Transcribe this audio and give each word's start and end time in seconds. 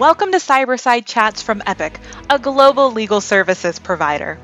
Welcome 0.00 0.32
to 0.32 0.38
Cyberside 0.38 1.04
Chats 1.04 1.42
from 1.42 1.60
Epiq, 1.60 1.96
a 2.30 2.38
global 2.38 2.90
legal 2.90 3.20
services 3.20 3.78
provider. 3.78 4.38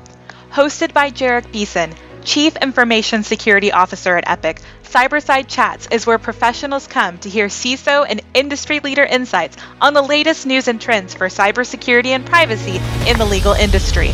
Hosted 0.51 0.93
by 0.93 1.09
Jerich 1.09 1.51
Beason, 1.51 1.95
Chief 2.23 2.55
Information 2.57 3.23
Security 3.23 3.71
Officer 3.71 4.15
at 4.15 4.25
Epiq, 4.27 4.61
Cyberside 4.83 5.47
Chats 5.47 5.87
is 5.87 6.05
where 6.05 6.19
professionals 6.19 6.85
come 6.85 7.17
to 7.17 7.29
hear 7.29 7.47
CISO 7.47 8.05
and 8.07 8.21
industry 8.35 8.81
leader 8.81 9.03
insights 9.03 9.57
on 9.81 9.95
the 9.95 10.01
latest 10.03 10.45
news 10.45 10.67
and 10.67 10.79
trends 10.79 11.15
for 11.15 11.25
cybersecurity 11.25 12.09
and 12.09 12.23
privacy 12.23 12.79
in 13.09 13.17
the 13.17 13.25
legal 13.25 13.53
industry. 13.53 14.11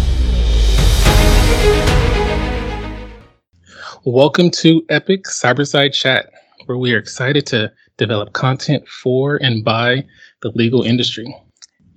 Welcome 4.06 4.50
to 4.62 4.84
Epiq 4.84 5.24
Cyberside 5.24 5.92
Chat, 5.92 6.30
where 6.68 6.78
we 6.78 6.94
are 6.94 7.00
excited 7.00 7.46
to 7.48 7.74
develop 7.98 8.34
content 8.34 8.88
for 8.88 9.38
and 9.38 9.64
by 9.64 10.06
the 10.42 10.50
legal 10.56 10.84
industry 10.84 11.34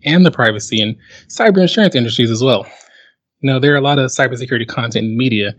and 0.04 0.24
the 0.24 0.30
privacy 0.30 0.80
and 0.80 0.96
cyber 1.28 1.58
insurance 1.58 1.94
industries 1.94 2.30
as 2.30 2.42
well. 2.42 2.66
Now, 3.42 3.58
there 3.58 3.72
are 3.72 3.78
a 3.78 3.82
lot 3.82 3.98
of 3.98 4.10
cybersecurity 4.10 4.68
content 4.68 5.04
in 5.06 5.16
media 5.16 5.54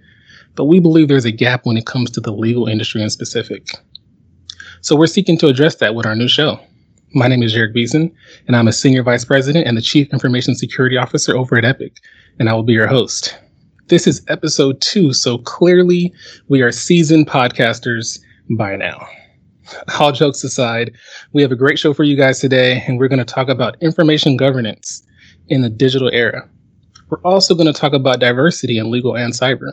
but 0.57 0.65
we 0.65 0.79
believe 0.79 1.07
there's 1.07 1.23
a 1.23 1.31
gap 1.31 1.65
when 1.65 1.77
it 1.77 1.85
comes 1.85 2.09
to 2.11 2.19
the 2.19 2.33
legal 2.33 2.67
industry 2.67 3.01
in 3.01 3.09
specific. 3.09 3.69
So 4.81 4.95
we're 4.95 5.07
seeking 5.07 5.37
to 5.37 5.47
address 5.47 5.75
that 5.75 5.95
with 5.95 6.05
our 6.05 6.15
new 6.15 6.27
show. 6.27 6.59
My 7.13 7.27
name 7.27 7.43
is 7.43 7.55
Jerich 7.55 7.73
Beason, 7.73 8.13
and 8.47 8.55
I'm 8.55 8.67
a 8.67 8.73
Senior 8.73 9.03
Vice 9.03 9.23
President 9.23 9.67
and 9.67 9.77
the 9.77 9.81
Chief 9.81 10.11
Information 10.11 10.55
Security 10.55 10.97
Officer 10.97 11.37
over 11.37 11.57
at 11.57 11.63
Epiq, 11.63 11.95
and 12.39 12.49
I 12.49 12.53
will 12.53 12.63
be 12.63 12.73
your 12.73 12.87
host. 12.87 13.37
This 13.87 14.07
is 14.07 14.23
episode 14.27 14.81
two, 14.81 15.13
so 15.13 15.37
clearly 15.37 16.11
we 16.49 16.61
are 16.61 16.71
seasoned 16.71 17.27
podcasters 17.27 18.19
by 18.57 18.75
now. 18.75 19.07
All 19.99 20.11
jokes 20.11 20.43
aside, 20.43 20.95
we 21.33 21.41
have 21.41 21.51
a 21.51 21.55
great 21.55 21.79
show 21.79 21.93
for 21.93 22.03
you 22.03 22.15
guys 22.15 22.39
today, 22.39 22.83
and 22.87 22.97
we're 22.97 23.07
going 23.07 23.19
to 23.19 23.25
talk 23.25 23.49
about 23.49 23.81
information 23.81 24.37
governance 24.37 25.03
in 25.47 25.61
the 25.61 25.69
digital 25.69 26.09
era. 26.13 26.47
We're 27.09 27.21
also 27.21 27.55
going 27.55 27.71
to 27.71 27.79
talk 27.79 27.93
about 27.93 28.19
diversity 28.19 28.77
in 28.77 28.91
legal 28.91 29.15
and 29.15 29.33
cyber. 29.33 29.71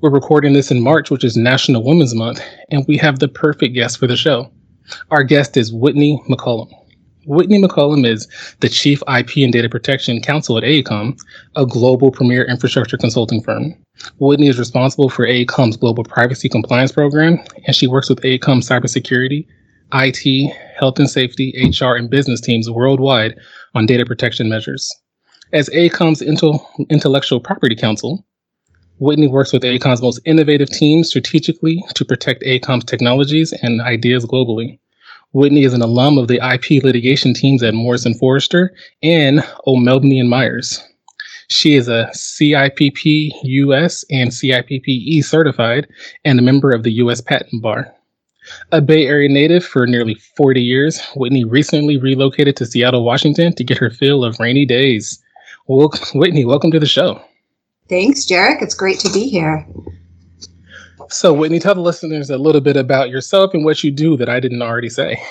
We're 0.00 0.10
recording 0.10 0.52
this 0.52 0.70
in 0.70 0.82
March, 0.82 1.10
which 1.10 1.24
is 1.24 1.36
National 1.36 1.84
Women's 1.84 2.14
Month, 2.14 2.40
and 2.70 2.84
we 2.88 2.96
have 2.96 3.18
the 3.18 3.28
perfect 3.28 3.74
guest 3.74 3.98
for 3.98 4.06
the 4.06 4.16
show. 4.16 4.50
Our 5.10 5.22
guest 5.22 5.56
is 5.56 5.72
Whitney 5.72 6.22
McCollum. 6.28 6.70
Whitney 7.28 7.60
McCollum 7.60 8.06
is 8.06 8.26
the 8.60 8.70
Chief 8.70 9.02
IP 9.02 9.36
and 9.36 9.52
Data 9.52 9.68
Protection 9.68 10.22
Counsel 10.22 10.56
at 10.56 10.64
AECOM, 10.64 11.18
a 11.56 11.66
global 11.66 12.10
premier 12.10 12.42
infrastructure 12.44 12.96
consulting 12.96 13.42
firm. 13.42 13.74
Whitney 14.18 14.48
is 14.48 14.58
responsible 14.58 15.10
for 15.10 15.26
AECOM's 15.26 15.76
global 15.76 16.04
privacy 16.04 16.48
compliance 16.48 16.90
program, 16.90 17.38
and 17.66 17.76
she 17.76 17.86
works 17.86 18.08
with 18.08 18.22
AECOM 18.22 18.62
cybersecurity, 18.62 19.46
IT, 19.92 20.52
health 20.78 20.98
and 20.98 21.10
safety, 21.10 21.52
HR, 21.78 21.96
and 21.96 22.08
business 22.08 22.40
teams 22.40 22.70
worldwide 22.70 23.36
on 23.74 23.84
data 23.84 24.06
protection 24.06 24.48
measures. 24.48 24.90
As 25.52 25.68
AECOM's 25.68 26.22
intellectual 26.22 27.40
property 27.40 27.76
counsel, 27.76 28.24
Whitney 29.00 29.28
works 29.28 29.52
with 29.52 29.64
AECOM's 29.64 30.00
most 30.00 30.20
innovative 30.24 30.70
teams 30.70 31.10
strategically 31.10 31.84
to 31.94 32.06
protect 32.06 32.42
AECOM's 32.44 32.84
technologies 32.84 33.52
and 33.52 33.82
ideas 33.82 34.24
globally. 34.24 34.78
Whitney 35.32 35.64
is 35.64 35.74
an 35.74 35.82
alum 35.82 36.16
of 36.16 36.28
the 36.28 36.36
IP 36.36 36.82
litigation 36.82 37.34
teams 37.34 37.62
at 37.62 37.74
Morrison 37.74 38.14
Foerster 38.14 38.74
and 39.02 39.44
O'Melveny 39.66 40.18
and 40.18 40.30
Myers. 40.30 40.82
She 41.48 41.74
is 41.74 41.86
a 41.86 42.10
CIPP 42.14 43.32
US 43.42 44.04
and 44.10 44.30
CIPP 44.30 44.88
E 44.88 45.20
certified 45.20 45.86
and 46.24 46.38
a 46.38 46.42
member 46.42 46.72
of 46.72 46.82
the 46.82 46.92
US 46.92 47.20
Patent 47.20 47.62
Bar. 47.62 47.92
A 48.72 48.80
Bay 48.80 49.06
Area 49.06 49.28
native 49.28 49.64
for 49.64 49.86
nearly 49.86 50.14
40 50.14 50.62
years, 50.62 51.02
Whitney 51.14 51.44
recently 51.44 51.98
relocated 51.98 52.56
to 52.56 52.66
Seattle, 52.66 53.04
Washington 53.04 53.54
to 53.54 53.64
get 53.64 53.76
her 53.76 53.90
fill 53.90 54.24
of 54.24 54.40
rainy 54.40 54.64
days. 54.64 55.22
Well, 55.66 55.92
Whitney, 56.14 56.46
welcome 56.46 56.70
to 56.70 56.80
the 56.80 56.86
show. 56.86 57.20
Thanks, 57.90 58.24
Jerich. 58.24 58.62
It's 58.62 58.74
great 58.74 58.98
to 59.00 59.12
be 59.12 59.28
here. 59.28 59.66
So, 61.10 61.32
Whitney, 61.32 61.58
tell 61.58 61.74
the 61.74 61.80
listeners 61.80 62.30
a 62.30 62.38
little 62.38 62.60
bit 62.60 62.76
about 62.76 63.10
yourself 63.10 63.54
and 63.54 63.64
what 63.64 63.82
you 63.82 63.90
do 63.90 64.16
that 64.18 64.28
I 64.28 64.40
didn't 64.40 64.62
already 64.62 64.90
say. 64.90 65.22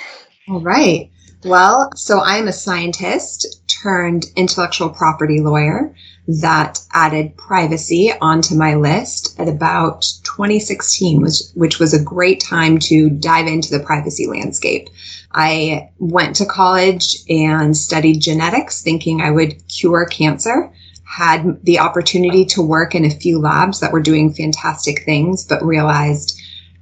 All 0.50 0.62
right. 0.62 1.10
Well, 1.44 1.92
so 1.96 2.22
I'm 2.22 2.48
a 2.48 2.54
scientist 2.54 3.62
turned 3.68 4.26
intellectual 4.36 4.90
property 4.90 5.40
lawyer 5.40 5.94
that 6.28 6.80
added 6.94 7.38
privacy 7.38 8.12
onto 8.22 8.56
my 8.56 8.76
list 8.76 9.40
at 9.40 9.48
about 9.48 10.02
2016, 10.24 11.22
which, 11.22 11.42
which 11.54 11.80
was 11.80 11.94
a 11.94 12.04
great 12.04 12.40
time 12.42 12.80
to 12.80 13.10
dive 13.10 13.48
into 13.48 13.70
the 13.70 13.84
privacy 13.84 14.26
landscape. 14.26 14.90
I 15.34 15.90
went 16.00 16.36
to 16.38 16.46
college 16.46 17.18
and 17.30 17.78
studied 17.78 18.20
genetics, 18.20 18.82
thinking 18.82 19.22
I 19.22 19.32
would 19.32 19.68
cure 19.68 20.06
cancer 20.06 20.74
had 21.08 21.64
the 21.64 21.80
opportunity 21.80 22.44
to 22.46 22.62
work 22.62 22.94
in 22.94 23.06
a 23.06 23.10
few 23.10 23.40
labs 23.40 23.80
that 23.80 23.94
were 23.94 24.02
doing 24.02 24.34
fantastic 24.34 25.04
things, 25.04 25.46
but 25.46 25.64
realized 25.64 26.40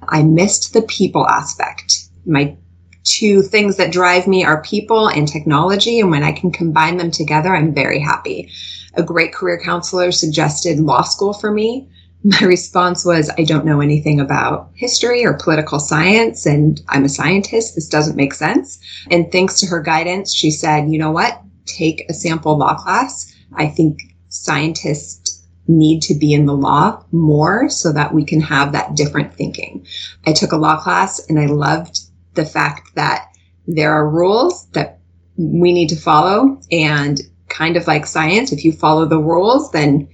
I 0.08 0.22
missed 0.22 0.72
the 0.72 0.82
people 0.82 1.26
aspect. 1.28 2.08
My 2.26 2.56
two 3.04 3.40
things 3.42 3.76
that 3.76 3.92
drive 3.92 4.26
me 4.26 4.44
are 4.44 4.62
people 4.62 5.08
and 5.08 5.28
technology. 5.28 6.00
And 6.00 6.10
when 6.10 6.24
I 6.24 6.32
can 6.32 6.50
combine 6.50 6.96
them 6.96 7.12
together, 7.12 7.54
I'm 7.54 7.72
very 7.72 8.00
happy. 8.00 8.50
A 8.94 9.02
great 9.02 9.32
career 9.32 9.60
counselor 9.62 10.10
suggested 10.10 10.80
law 10.80 11.02
school 11.02 11.32
for 11.32 11.52
me. 11.52 11.88
My 12.24 12.40
response 12.40 13.04
was, 13.04 13.30
I 13.38 13.44
don't 13.44 13.64
know 13.64 13.80
anything 13.80 14.18
about 14.18 14.70
history 14.74 15.24
or 15.24 15.34
political 15.34 15.78
science, 15.78 16.46
and 16.46 16.80
I'm 16.88 17.04
a 17.04 17.08
scientist. 17.08 17.76
This 17.76 17.88
doesn't 17.88 18.16
make 18.16 18.34
sense. 18.34 18.80
And 19.12 19.30
thanks 19.30 19.60
to 19.60 19.66
her 19.66 19.80
guidance, 19.80 20.34
she 20.34 20.50
said, 20.50 20.90
you 20.90 20.98
know 20.98 21.12
what? 21.12 21.40
Take 21.66 22.04
a 22.08 22.14
sample 22.14 22.58
law 22.58 22.74
class. 22.74 23.32
I 23.54 23.68
think 23.68 24.00
scientists 24.44 25.44
need 25.68 26.00
to 26.00 26.14
be 26.14 26.32
in 26.32 26.46
the 26.46 26.54
law 26.54 27.02
more 27.12 27.68
so 27.68 27.92
that 27.92 28.14
we 28.14 28.24
can 28.24 28.40
have 28.40 28.72
that 28.72 28.94
different 28.94 29.34
thinking. 29.34 29.84
I 30.26 30.32
took 30.32 30.52
a 30.52 30.56
law 30.56 30.80
class 30.80 31.26
and 31.28 31.38
I 31.38 31.46
loved 31.46 32.00
the 32.34 32.46
fact 32.46 32.94
that 32.94 33.28
there 33.66 33.92
are 33.92 34.08
rules 34.08 34.66
that 34.68 35.00
we 35.36 35.72
need 35.72 35.88
to 35.88 35.96
follow 35.96 36.60
and 36.70 37.20
kind 37.48 37.76
of 37.76 37.86
like 37.86 38.06
science, 38.06 38.52
if 38.52 38.64
you 38.64 38.72
follow 38.72 39.06
the 39.06 39.20
rules, 39.20 39.70
then 39.72 40.08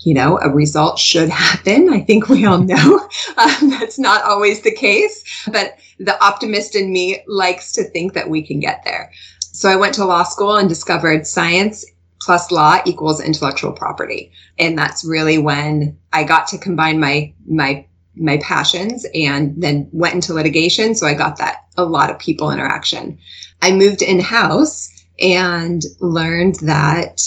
you 0.00 0.14
know, 0.14 0.38
a 0.38 0.48
result 0.48 1.00
should 1.00 1.28
happen. 1.28 1.92
I 1.92 2.00
think 2.00 2.28
we 2.28 2.44
all 2.46 2.58
know 2.58 3.08
um, 3.36 3.70
that's 3.70 3.98
not 3.98 4.22
always 4.22 4.62
the 4.62 4.74
case, 4.74 5.24
but 5.50 5.78
the 5.98 6.22
optimist 6.24 6.76
in 6.76 6.92
me 6.92 7.24
likes 7.26 7.72
to 7.72 7.82
think 7.82 8.12
that 8.12 8.30
we 8.30 8.40
can 8.40 8.60
get 8.60 8.84
there. 8.84 9.10
So 9.40 9.68
I 9.68 9.74
went 9.76 9.94
to 9.94 10.04
law 10.04 10.22
school 10.22 10.56
and 10.56 10.68
discovered 10.68 11.26
science 11.26 11.84
plus 12.20 12.50
law 12.50 12.80
equals 12.84 13.20
intellectual 13.20 13.72
property. 13.72 14.32
And 14.58 14.78
that's 14.78 15.04
really 15.04 15.38
when 15.38 15.98
I 16.12 16.24
got 16.24 16.48
to 16.48 16.58
combine 16.58 16.98
my, 16.98 17.32
my, 17.46 17.86
my 18.16 18.38
passions 18.38 19.06
and 19.14 19.54
then 19.60 19.88
went 19.92 20.14
into 20.14 20.34
litigation. 20.34 20.94
So 20.94 21.06
I 21.06 21.14
got 21.14 21.38
that 21.38 21.64
a 21.76 21.84
lot 21.84 22.10
of 22.10 22.18
people 22.18 22.50
interaction. 22.50 23.18
I 23.62 23.72
moved 23.72 24.02
in 24.02 24.20
house 24.20 24.90
and 25.20 25.82
learned 26.00 26.56
that 26.56 27.22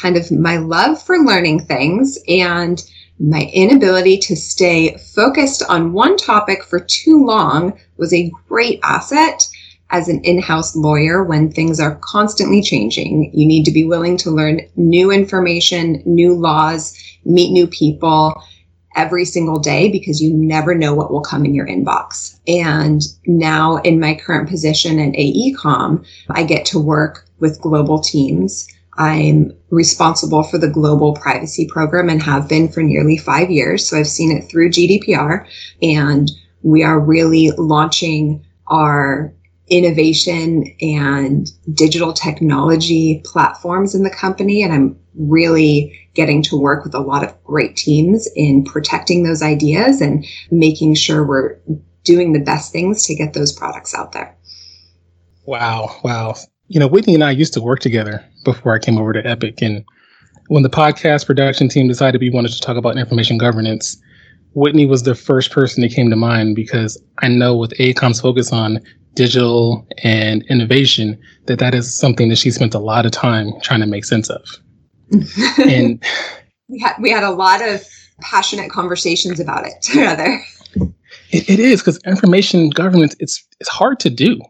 kind 0.00 0.16
of 0.16 0.30
my 0.30 0.58
love 0.58 1.02
for 1.02 1.18
learning 1.18 1.60
things 1.60 2.18
and 2.28 2.84
my 3.18 3.50
inability 3.54 4.18
to 4.18 4.36
stay 4.36 4.96
focused 5.14 5.62
on 5.68 5.92
one 5.92 6.16
topic 6.16 6.62
for 6.62 6.80
too 6.80 7.24
long 7.24 7.78
was 7.96 8.12
a 8.12 8.30
great 8.48 8.78
asset 8.82 9.48
as 9.90 10.08
an 10.08 10.20
in-house 10.22 10.74
lawyer 10.74 11.22
when 11.22 11.50
things 11.50 11.78
are 11.78 11.98
constantly 12.02 12.60
changing. 12.60 13.30
You 13.32 13.46
need 13.46 13.64
to 13.64 13.70
be 13.70 13.84
willing 13.84 14.16
to 14.18 14.30
learn 14.30 14.60
new 14.76 15.10
information, 15.10 16.02
new 16.04 16.34
laws, 16.34 16.96
meet 17.24 17.52
new 17.52 17.66
people 17.66 18.42
every 18.96 19.24
single 19.24 19.58
day 19.58 19.90
because 19.90 20.20
you 20.20 20.32
never 20.32 20.74
know 20.74 20.94
what 20.94 21.12
will 21.12 21.20
come 21.20 21.44
in 21.44 21.54
your 21.54 21.66
inbox. 21.66 22.40
And 22.48 23.02
now 23.26 23.76
in 23.78 24.00
my 24.00 24.14
current 24.14 24.48
position 24.48 24.98
at 24.98 25.12
AECOM, 25.12 26.04
I 26.30 26.42
get 26.42 26.64
to 26.66 26.78
work 26.78 27.28
with 27.38 27.60
global 27.60 28.00
teams. 28.00 28.66
I'm 28.98 29.54
responsible 29.68 30.42
for 30.42 30.56
the 30.56 30.70
global 30.70 31.14
privacy 31.14 31.68
program 31.70 32.08
and 32.08 32.22
have 32.22 32.48
been 32.48 32.68
for 32.68 32.82
nearly 32.82 33.18
five 33.18 33.50
years. 33.50 33.86
So 33.86 33.98
I've 33.98 34.08
seen 34.08 34.32
it 34.32 34.48
through 34.48 34.70
GDPR 34.70 35.46
and 35.82 36.30
we 36.62 36.82
are 36.82 36.98
really 36.98 37.50
launching 37.58 38.42
our 38.68 39.32
innovation 39.68 40.64
and 40.80 41.48
digital 41.74 42.12
technology 42.12 43.20
platforms 43.24 43.94
in 43.94 44.04
the 44.04 44.10
company. 44.10 44.62
And 44.62 44.72
I'm 44.72 44.98
really 45.14 45.98
getting 46.14 46.42
to 46.42 46.56
work 46.56 46.84
with 46.84 46.94
a 46.94 47.00
lot 47.00 47.24
of 47.24 47.44
great 47.44 47.76
teams 47.76 48.28
in 48.36 48.64
protecting 48.64 49.22
those 49.22 49.42
ideas 49.42 50.00
and 50.00 50.24
making 50.50 50.94
sure 50.94 51.26
we're 51.26 51.56
doing 52.04 52.32
the 52.32 52.40
best 52.40 52.72
things 52.72 53.04
to 53.06 53.14
get 53.14 53.34
those 53.34 53.52
products 53.52 53.94
out 53.94 54.12
there. 54.12 54.36
Wow. 55.44 55.96
Wow. 56.04 56.36
You 56.68 56.80
know, 56.80 56.86
Whitney 56.86 57.14
and 57.14 57.24
I 57.24 57.32
used 57.32 57.54
to 57.54 57.60
work 57.60 57.80
together 57.80 58.24
before 58.44 58.74
I 58.74 58.78
came 58.78 58.98
over 58.98 59.12
to 59.12 59.22
Epiq. 59.22 59.62
And 59.62 59.84
when 60.48 60.62
the 60.62 60.70
podcast 60.70 61.26
production 61.26 61.68
team 61.68 61.88
decided 61.88 62.20
we 62.20 62.30
wanted 62.30 62.52
to 62.52 62.60
talk 62.60 62.76
about 62.76 62.96
information 62.96 63.38
governance, 63.38 64.00
Whitney 64.54 64.86
was 64.86 65.02
the 65.02 65.14
first 65.14 65.50
person 65.50 65.82
that 65.82 65.92
came 65.92 66.08
to 66.10 66.16
mind 66.16 66.56
because 66.56 67.00
I 67.18 67.28
know 67.28 67.56
with 67.56 67.72
AECOM's 67.72 68.20
focus 68.20 68.52
on 68.52 68.80
digital 69.16 69.86
and 70.04 70.44
innovation, 70.44 71.18
that 71.46 71.58
that 71.58 71.74
is 71.74 71.98
something 71.98 72.28
that 72.28 72.36
she 72.36 72.50
spent 72.52 72.74
a 72.74 72.78
lot 72.78 73.04
of 73.04 73.12
time 73.12 73.50
trying 73.62 73.80
to 73.80 73.86
make 73.86 74.04
sense 74.04 74.30
of. 74.30 74.42
and 75.64 76.02
we 76.68 76.78
had 76.78 76.94
we 77.00 77.10
had 77.10 77.24
a 77.24 77.30
lot 77.30 77.66
of 77.66 77.84
passionate 78.20 78.70
conversations 78.70 79.40
about 79.40 79.66
it 79.66 79.74
together. 79.82 80.40
it, 81.30 81.50
it 81.50 81.58
is 81.58 81.80
because 81.80 81.98
information 82.06 82.70
governance 82.70 83.16
it's 83.18 83.44
it's 83.60 83.70
hard 83.70 83.98
to 84.00 84.10
do, 84.10 84.40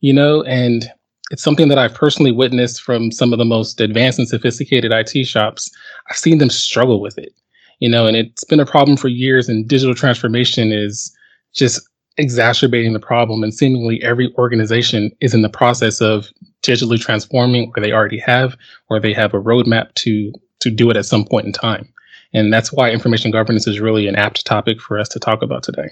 you 0.00 0.12
know, 0.12 0.42
and 0.44 0.90
it's 1.30 1.42
something 1.42 1.68
that 1.68 1.78
I've 1.78 1.94
personally 1.94 2.32
witnessed 2.32 2.82
from 2.82 3.10
some 3.10 3.32
of 3.32 3.38
the 3.38 3.44
most 3.44 3.80
advanced 3.80 4.18
and 4.18 4.28
sophisticated 4.28 4.92
IT 4.92 5.26
shops. 5.26 5.70
I've 6.10 6.16
seen 6.16 6.38
them 6.38 6.50
struggle 6.50 7.00
with 7.00 7.18
it, 7.18 7.32
you 7.80 7.88
know, 7.88 8.06
and 8.06 8.16
it's 8.16 8.44
been 8.44 8.60
a 8.60 8.66
problem 8.66 8.96
for 8.96 9.08
years. 9.08 9.48
And 9.48 9.66
digital 9.66 9.94
transformation 9.94 10.70
is 10.70 11.14
just 11.54 11.80
exacerbating 12.16 12.92
the 12.92 13.00
problem. 13.00 13.42
And 13.42 13.52
seemingly 13.52 14.02
every 14.02 14.32
organization 14.36 15.10
is 15.20 15.34
in 15.34 15.42
the 15.42 15.48
process 15.48 16.00
of 16.00 16.28
digitally 16.62 17.00
transforming, 17.00 17.72
or 17.76 17.82
they 17.82 17.92
already 17.92 18.18
have, 18.18 18.56
or 18.88 19.00
they 19.00 19.12
have 19.12 19.34
a 19.34 19.40
roadmap 19.40 19.94
to 19.94 20.32
to 20.60 20.70
do 20.70 20.90
it 20.90 20.96
at 20.96 21.04
some 21.04 21.24
point 21.24 21.46
in 21.46 21.52
time. 21.52 21.92
And 22.32 22.52
that's 22.52 22.72
why 22.72 22.90
information 22.90 23.30
governance 23.30 23.66
is 23.66 23.80
really 23.80 24.08
an 24.08 24.16
apt 24.16 24.44
topic 24.44 24.80
for 24.80 24.98
us 24.98 25.08
to 25.10 25.20
talk 25.20 25.42
about 25.42 25.62
today. 25.62 25.88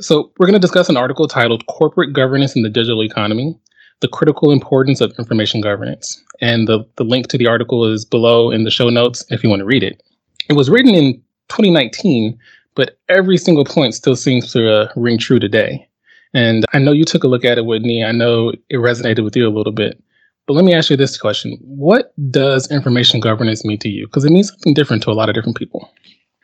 So, 0.00 0.32
we're 0.38 0.46
going 0.46 0.60
to 0.60 0.66
discuss 0.66 0.88
an 0.88 0.96
article 0.96 1.28
titled 1.28 1.64
Corporate 1.66 2.12
Governance 2.12 2.56
in 2.56 2.62
the 2.62 2.68
Digital 2.68 3.02
Economy 3.02 3.56
The 4.00 4.08
Critical 4.08 4.50
Importance 4.50 5.00
of 5.00 5.14
Information 5.18 5.60
Governance. 5.60 6.22
And 6.40 6.66
the, 6.66 6.84
the 6.96 7.04
link 7.04 7.28
to 7.28 7.38
the 7.38 7.46
article 7.46 7.90
is 7.90 8.04
below 8.04 8.50
in 8.50 8.64
the 8.64 8.72
show 8.72 8.90
notes 8.90 9.24
if 9.30 9.44
you 9.44 9.48
want 9.48 9.60
to 9.60 9.66
read 9.66 9.84
it. 9.84 10.02
It 10.48 10.54
was 10.54 10.68
written 10.68 10.94
in 10.94 11.14
2019, 11.48 12.36
but 12.74 12.98
every 13.08 13.36
single 13.36 13.64
point 13.64 13.94
still 13.94 14.16
seems 14.16 14.52
to 14.52 14.72
uh, 14.72 14.88
ring 14.96 15.18
true 15.18 15.38
today. 15.38 15.88
And 16.34 16.64
I 16.72 16.78
know 16.78 16.92
you 16.92 17.04
took 17.04 17.24
a 17.24 17.28
look 17.28 17.44
at 17.44 17.58
it, 17.58 17.66
Whitney. 17.66 18.04
I 18.04 18.12
know 18.12 18.50
it 18.50 18.76
resonated 18.76 19.22
with 19.22 19.36
you 19.36 19.46
a 19.46 19.50
little 19.56 19.72
bit. 19.72 20.02
But 20.46 20.54
let 20.54 20.64
me 20.64 20.74
ask 20.74 20.90
you 20.90 20.96
this 20.96 21.16
question 21.16 21.56
What 21.60 22.12
does 22.30 22.70
information 22.70 23.20
governance 23.20 23.64
mean 23.64 23.78
to 23.78 23.88
you? 23.88 24.06
Because 24.06 24.24
it 24.24 24.30
means 24.30 24.50
something 24.50 24.74
different 24.74 25.02
to 25.04 25.10
a 25.10 25.14
lot 25.14 25.28
of 25.28 25.34
different 25.34 25.56
people. 25.56 25.90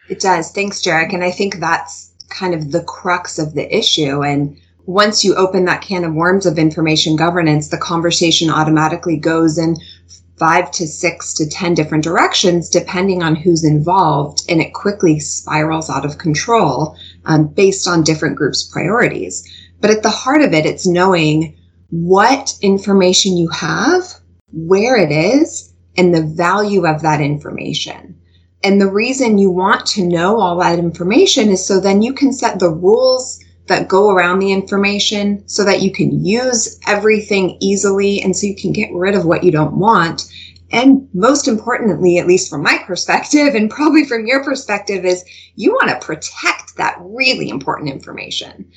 It 0.08 0.20
does. 0.20 0.50
Thanks, 0.52 0.80
Jerich. 0.80 1.12
And 1.12 1.22
I 1.22 1.30
think 1.30 1.56
that's 1.56 2.12
kind 2.30 2.54
of 2.54 2.72
the 2.72 2.82
crux 2.84 3.38
of 3.38 3.54
the 3.54 3.76
issue. 3.76 4.22
And 4.22 4.56
once 4.86 5.24
you 5.24 5.34
open 5.34 5.66
that 5.66 5.82
can 5.82 6.04
of 6.04 6.14
worms 6.14 6.46
of 6.46 6.58
information 6.58 7.16
governance, 7.16 7.68
the 7.68 7.78
conversation 7.78 8.50
automatically 8.50 9.16
goes 9.16 9.58
in 9.58 9.76
five 10.40 10.70
to 10.70 10.86
six 10.86 11.34
to 11.34 11.46
10 11.46 11.74
different 11.74 12.02
directions, 12.02 12.70
depending 12.70 13.22
on 13.22 13.36
who's 13.36 13.62
involved. 13.62 14.42
And 14.48 14.62
it 14.62 14.72
quickly 14.72 15.20
spirals 15.20 15.90
out 15.90 16.06
of 16.06 16.16
control 16.16 16.96
um, 17.26 17.48
based 17.48 17.86
on 17.86 18.02
different 18.02 18.36
groups' 18.36 18.64
priorities. 18.64 19.46
But 19.82 19.90
at 19.90 20.02
the 20.02 20.08
heart 20.08 20.40
of 20.40 20.54
it, 20.54 20.64
it's 20.64 20.86
knowing 20.86 21.56
what 21.90 22.56
information 22.62 23.36
you 23.36 23.48
have, 23.50 24.02
where 24.52 24.96
it 24.96 25.12
is, 25.12 25.74
and 25.98 26.14
the 26.14 26.22
value 26.22 26.86
of 26.86 27.02
that 27.02 27.20
information. 27.20 28.16
And 28.64 28.80
the 28.80 28.90
reason 28.90 29.38
you 29.38 29.50
want 29.50 29.84
to 29.88 30.06
know 30.06 30.40
all 30.40 30.58
that 30.60 30.78
information 30.78 31.50
is 31.50 31.64
so 31.64 31.80
then 31.80 32.00
you 32.00 32.14
can 32.14 32.32
set 32.32 32.58
the 32.58 32.70
rules 32.70 33.38
that 33.70 33.88
go 33.88 34.10
around 34.10 34.40
the 34.40 34.52
information 34.52 35.42
so 35.48 35.64
that 35.64 35.80
you 35.80 35.90
can 35.90 36.24
use 36.24 36.78
everything 36.86 37.56
easily 37.60 38.20
and 38.20 38.36
so 38.36 38.46
you 38.46 38.54
can 38.54 38.72
get 38.72 38.92
rid 38.92 39.14
of 39.14 39.24
what 39.24 39.42
you 39.42 39.50
don't 39.50 39.78
want. 39.78 40.30
And 40.72 41.08
most 41.14 41.48
importantly, 41.48 42.18
at 42.18 42.26
least 42.26 42.50
from 42.50 42.62
my 42.62 42.78
perspective 42.84 43.54
and 43.54 43.70
probably 43.70 44.04
from 44.04 44.26
your 44.26 44.44
perspective, 44.44 45.06
is 45.06 45.24
you 45.56 45.72
want 45.72 45.88
to 45.88 46.06
protect 46.06 46.76
that 46.76 46.98
really 47.00 47.48
important 47.48 47.90
information 47.90 48.70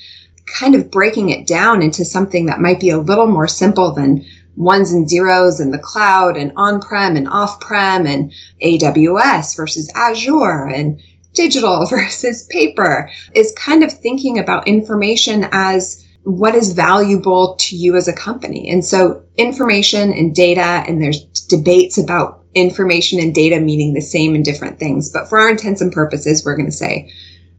kind 0.45 0.75
of 0.75 0.91
breaking 0.91 1.29
it 1.29 1.47
down 1.47 1.81
into 1.81 2.05
something 2.05 2.45
that 2.45 2.59
might 2.59 2.79
be 2.79 2.89
a 2.89 2.97
little 2.97 3.27
more 3.27 3.47
simple 3.47 3.91
than 3.93 4.25
ones 4.55 4.91
and 4.91 5.09
zeros 5.09 5.59
in 5.59 5.71
the 5.71 5.79
cloud 5.79 6.37
and 6.37 6.51
on-prem 6.55 7.15
and 7.15 7.27
off-prem 7.27 8.05
and 8.05 8.31
AWS 8.61 9.55
versus 9.55 9.89
Azure 9.95 10.67
and 10.67 11.01
digital 11.33 11.85
versus 11.89 12.43
paper 12.49 13.09
is 13.33 13.53
kind 13.57 13.83
of 13.83 13.91
thinking 13.91 14.39
about 14.39 14.67
information 14.67 15.47
as 15.51 16.03
what 16.23 16.55
is 16.55 16.71
valuable 16.71 17.55
to 17.59 17.75
you 17.75 17.95
as 17.95 18.07
a 18.07 18.13
company. 18.13 18.69
And 18.69 18.83
so 18.85 19.21
information 19.37 20.13
and 20.13 20.33
data, 20.33 20.83
and 20.87 21.01
there's 21.01 21.21
debates 21.49 21.97
about 21.97 22.43
information 22.55 23.19
and 23.19 23.33
data 23.33 23.59
meaning 23.59 23.93
the 23.93 24.01
same 24.01 24.35
and 24.35 24.45
different 24.45 24.79
things. 24.79 25.09
But 25.09 25.27
for 25.27 25.39
our 25.39 25.49
intents 25.49 25.81
and 25.81 25.91
purposes, 25.91 26.45
we're 26.45 26.55
going 26.55 26.69
to 26.69 26.71
say 26.71 27.11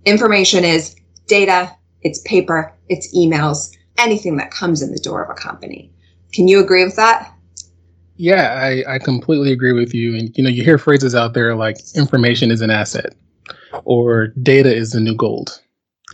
information 0.04 0.64
is 0.64 0.96
data, 1.26 1.74
it's 2.02 2.20
paper, 2.20 2.72
it's 2.88 3.14
emails, 3.14 3.70
anything 3.98 4.36
that 4.36 4.50
comes 4.50 4.82
in 4.82 4.92
the 4.92 4.98
door 4.98 5.22
of 5.22 5.30
a 5.30 5.34
company. 5.34 5.92
Can 6.32 6.48
you 6.48 6.60
agree 6.60 6.84
with 6.84 6.96
that? 6.96 7.32
Yeah, 8.16 8.54
I, 8.54 8.94
I 8.94 8.98
completely 8.98 9.52
agree 9.52 9.72
with 9.72 9.92
you. 9.92 10.16
And 10.16 10.36
you 10.36 10.44
know, 10.44 10.50
you 10.50 10.62
hear 10.62 10.78
phrases 10.78 11.14
out 11.14 11.34
there 11.34 11.54
like 11.56 11.78
information 11.94 12.50
is 12.50 12.60
an 12.60 12.70
asset 12.70 13.14
or 13.84 14.28
data 14.42 14.74
is 14.74 14.90
the 14.90 15.00
new 15.00 15.14
gold. 15.14 15.60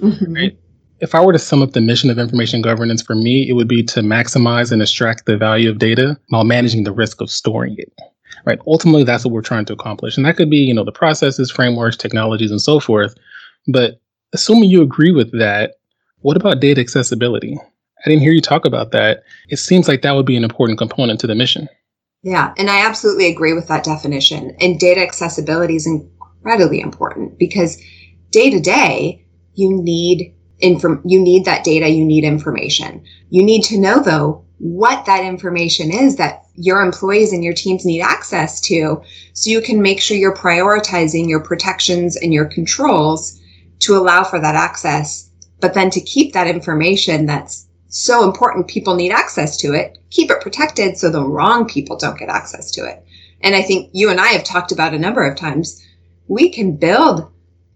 Mm-hmm. 0.00 0.34
Right? 0.34 0.58
If 1.00 1.14
I 1.14 1.24
were 1.24 1.32
to 1.32 1.38
sum 1.38 1.62
up 1.62 1.72
the 1.72 1.80
mission 1.80 2.10
of 2.10 2.18
information 2.18 2.60
governance 2.60 3.02
for 3.02 3.14
me, 3.14 3.48
it 3.48 3.54
would 3.54 3.68
be 3.68 3.82
to 3.84 4.00
maximize 4.00 4.70
and 4.70 4.82
extract 4.82 5.26
the 5.26 5.36
value 5.36 5.70
of 5.70 5.78
data 5.78 6.18
while 6.28 6.44
managing 6.44 6.84
the 6.84 6.92
risk 6.92 7.20
of 7.20 7.30
storing 7.30 7.74
it. 7.78 7.92
Right. 8.46 8.58
Ultimately, 8.66 9.04
that's 9.04 9.24
what 9.24 9.32
we're 9.32 9.42
trying 9.42 9.66
to 9.66 9.72
accomplish. 9.72 10.16
And 10.16 10.24
that 10.24 10.36
could 10.36 10.48
be, 10.48 10.58
you 10.58 10.72
know, 10.72 10.84
the 10.84 10.92
processes, 10.92 11.50
frameworks, 11.50 11.96
technologies, 11.96 12.50
and 12.50 12.60
so 12.60 12.80
forth. 12.80 13.14
But 13.66 14.00
assuming 14.32 14.70
you 14.70 14.82
agree 14.82 15.12
with 15.12 15.38
that, 15.38 15.74
what 16.20 16.36
about 16.36 16.60
data 16.60 16.80
accessibility? 16.80 17.58
I 18.04 18.08
didn't 18.08 18.22
hear 18.22 18.32
you 18.32 18.40
talk 18.40 18.64
about 18.64 18.92
that. 18.92 19.24
It 19.48 19.58
seems 19.58 19.88
like 19.88 20.00
that 20.02 20.12
would 20.12 20.24
be 20.24 20.36
an 20.36 20.44
important 20.44 20.78
component 20.78 21.20
to 21.20 21.26
the 21.26 21.34
mission. 21.34 21.68
Yeah, 22.22 22.54
and 22.56 22.70
I 22.70 22.86
absolutely 22.86 23.26
agree 23.30 23.52
with 23.52 23.68
that 23.68 23.84
definition. 23.84 24.54
And 24.60 24.78
data 24.78 25.02
accessibility 25.02 25.76
is 25.76 25.86
incredibly 26.40 26.80
important 26.80 27.38
because 27.38 27.80
day 28.30 28.50
to 28.50 28.60
day, 28.60 29.24
you 29.54 29.82
need 29.82 30.34
inform 30.60 31.00
you 31.04 31.20
need 31.20 31.44
that 31.44 31.64
data, 31.64 31.88
you 31.88 32.04
need 32.04 32.24
information. 32.24 33.02
You 33.30 33.42
need 33.42 33.62
to 33.64 33.78
know 33.78 34.02
though 34.02 34.44
what 34.58 35.06
that 35.06 35.24
information 35.24 35.90
is 35.90 36.16
that 36.16 36.44
your 36.54 36.82
employees 36.82 37.32
and 37.32 37.42
your 37.42 37.54
teams 37.54 37.86
need 37.86 38.02
access 38.02 38.60
to 38.60 39.02
so 39.32 39.50
you 39.50 39.62
can 39.62 39.80
make 39.80 40.00
sure 40.00 40.16
you're 40.16 40.34
prioritizing 40.34 41.28
your 41.28 41.40
protections 41.40 42.16
and 42.16 42.34
your 42.34 42.44
controls 42.44 43.40
to 43.78 43.96
allow 43.96 44.22
for 44.22 44.38
that 44.38 44.54
access 44.54 45.30
but 45.60 45.74
then 45.74 45.90
to 45.90 46.00
keep 46.00 46.32
that 46.32 46.46
information 46.46 47.26
that's 47.26 47.66
so 47.88 48.24
important, 48.24 48.68
people 48.68 48.94
need 48.94 49.12
access 49.12 49.56
to 49.58 49.74
it, 49.74 49.98
keep 50.10 50.30
it 50.30 50.40
protected 50.40 50.96
so 50.96 51.10
the 51.10 51.24
wrong 51.24 51.68
people 51.68 51.96
don't 51.96 52.18
get 52.18 52.28
access 52.28 52.70
to 52.72 52.84
it. 52.84 53.04
And 53.42 53.54
I 53.54 53.62
think 53.62 53.90
you 53.92 54.10
and 54.10 54.20
I 54.20 54.28
have 54.28 54.44
talked 54.44 54.72
about 54.72 54.94
a 54.94 54.98
number 54.98 55.26
of 55.26 55.36
times, 55.36 55.84
we 56.30 56.48
can 56.48 56.76
build 56.76 57.30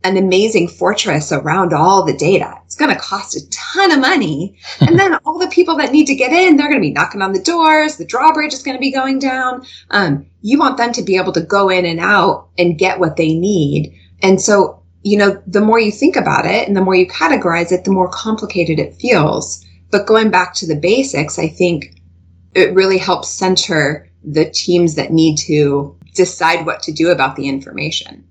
an 0.05 0.17
amazing 0.17 0.69
fortress 0.69 1.33
around 1.33 1.73
all 1.73 2.05
the 2.05 2.17
data. 2.17 2.59
It's 2.67 2.77
going 2.77 2.95
to 2.95 3.01
cost 3.01 3.37
a 3.37 3.51
ton 3.51 3.91
of 3.91 4.01
money. 4.01 4.57
and 4.81 4.99
then 4.99 5.15
all 5.25 5.39
the 5.39 5.49
people 5.49 5.77
that 5.77 5.93
need 5.93 6.07
to 6.07 6.15
get 6.15 6.33
in, 6.33 6.57
they're 6.57 6.69
going 6.69 6.81
to 6.81 6.89
be 6.89 6.93
knocking 6.93 7.23
on 7.23 7.33
the 7.33 7.43
doors. 7.43 7.97
The 7.97 8.05
drawbridge 8.05 8.53
is 8.53 8.63
going 8.63 8.77
to 8.77 8.81
be 8.81 8.93
going 8.93 9.19
down. 9.19 9.67
Um, 9.91 10.27
you 10.43 10.59
want 10.59 10.77
them 10.77 10.93
to 10.93 11.03
be 11.03 11.17
able 11.17 11.33
to 11.33 11.41
go 11.41 11.69
in 11.69 11.85
and 11.85 12.01
out 12.01 12.49
and 12.59 12.79
get 12.79 13.01
what 13.01 13.17
they 13.17 13.35
need. 13.35 13.95
And 14.23 14.41
so 14.41 14.83
you 15.05 15.19
know, 15.19 15.41
the 15.47 15.61
more 15.61 15.79
you 15.79 15.93
think 15.93 16.17
about 16.17 16.47
it 16.47 16.67
and 16.67 16.77
the 16.77 16.81
more 16.81 16.95
you 16.95 17.07
categorize 17.07 17.71
it, 17.71 17.85
the 17.85 17.91
more 17.91 18.09
complicated 18.09 18.79
it 18.79 18.95
feels. 18.95 19.65
But 19.91 20.07
going 20.07 20.31
back 20.31 20.55
to 20.55 20.67
the 20.67 20.75
basics, 20.75 21.39
I 21.39 21.47
think 21.47 22.01
it 22.55 22.75
really 22.75 22.99
helps 22.99 23.29
center 23.29 24.11
the 24.25 24.51
teams 24.51 24.95
that 24.95 25.13
need 25.13 25.37
to 25.39 25.97
decide 26.15 26.65
what 26.65 26.83
to 26.85 26.93
do 26.93 27.11
about 27.11 27.37
the 27.37 27.49
information. 27.49 28.27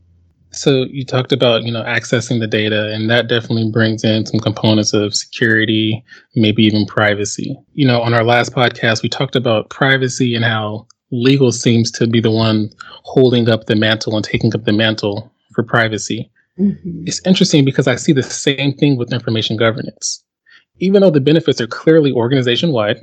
So 0.54 0.86
you 0.90 1.04
talked 1.04 1.32
about, 1.32 1.64
you 1.64 1.72
know, 1.72 1.84
accessing 1.84 2.40
the 2.40 2.48
data 2.48 2.94
and 2.94 3.10
that 3.10 3.28
definitely 3.28 3.72
brings 3.72 4.04
in 4.04 4.26
some 4.26 4.40
components 4.40 4.94
of 4.94 5.16
security, 5.16 6.04
maybe 6.36 6.64
even 6.64 6.86
privacy. 6.86 7.58
You 7.74 7.88
know, 7.88 8.02
on 8.02 8.14
our 8.14 8.24
last 8.24 8.54
podcast, 8.54 9.02
we 9.02 9.10
talked 9.10 9.36
about 9.36 9.70
privacy 9.72 10.36
and 10.36 10.46
how 10.46 10.88
legal 11.12 11.52
seems 11.52 11.92
to 11.92 12.08
be 12.08 12.22
the 12.22 12.32
one 12.32 12.70
holding 13.04 13.50
up 13.50 13.66
the 13.66 13.76
mantle 13.76 14.16
and 14.16 14.24
taking 14.24 14.54
up 14.54 14.66
the 14.66 14.74
mantle 14.74 15.32
for 15.54 15.64
privacy. 15.64 16.30
Mm-hmm. 16.60 17.04
It's 17.08 17.26
interesting 17.26 17.66
because 17.66 17.88
I 17.88 17.96
see 17.96 18.14
the 18.14 18.24
same 18.24 18.74
thing 18.74 18.98
with 18.98 19.12
information 19.12 19.58
governance. 19.58 20.24
Even 20.80 21.02
though 21.02 21.12
the 21.12 21.22
benefits 21.22 21.62
are 21.62 21.68
clearly 21.68 22.12
organization 22.12 22.72
wide, 22.72 22.98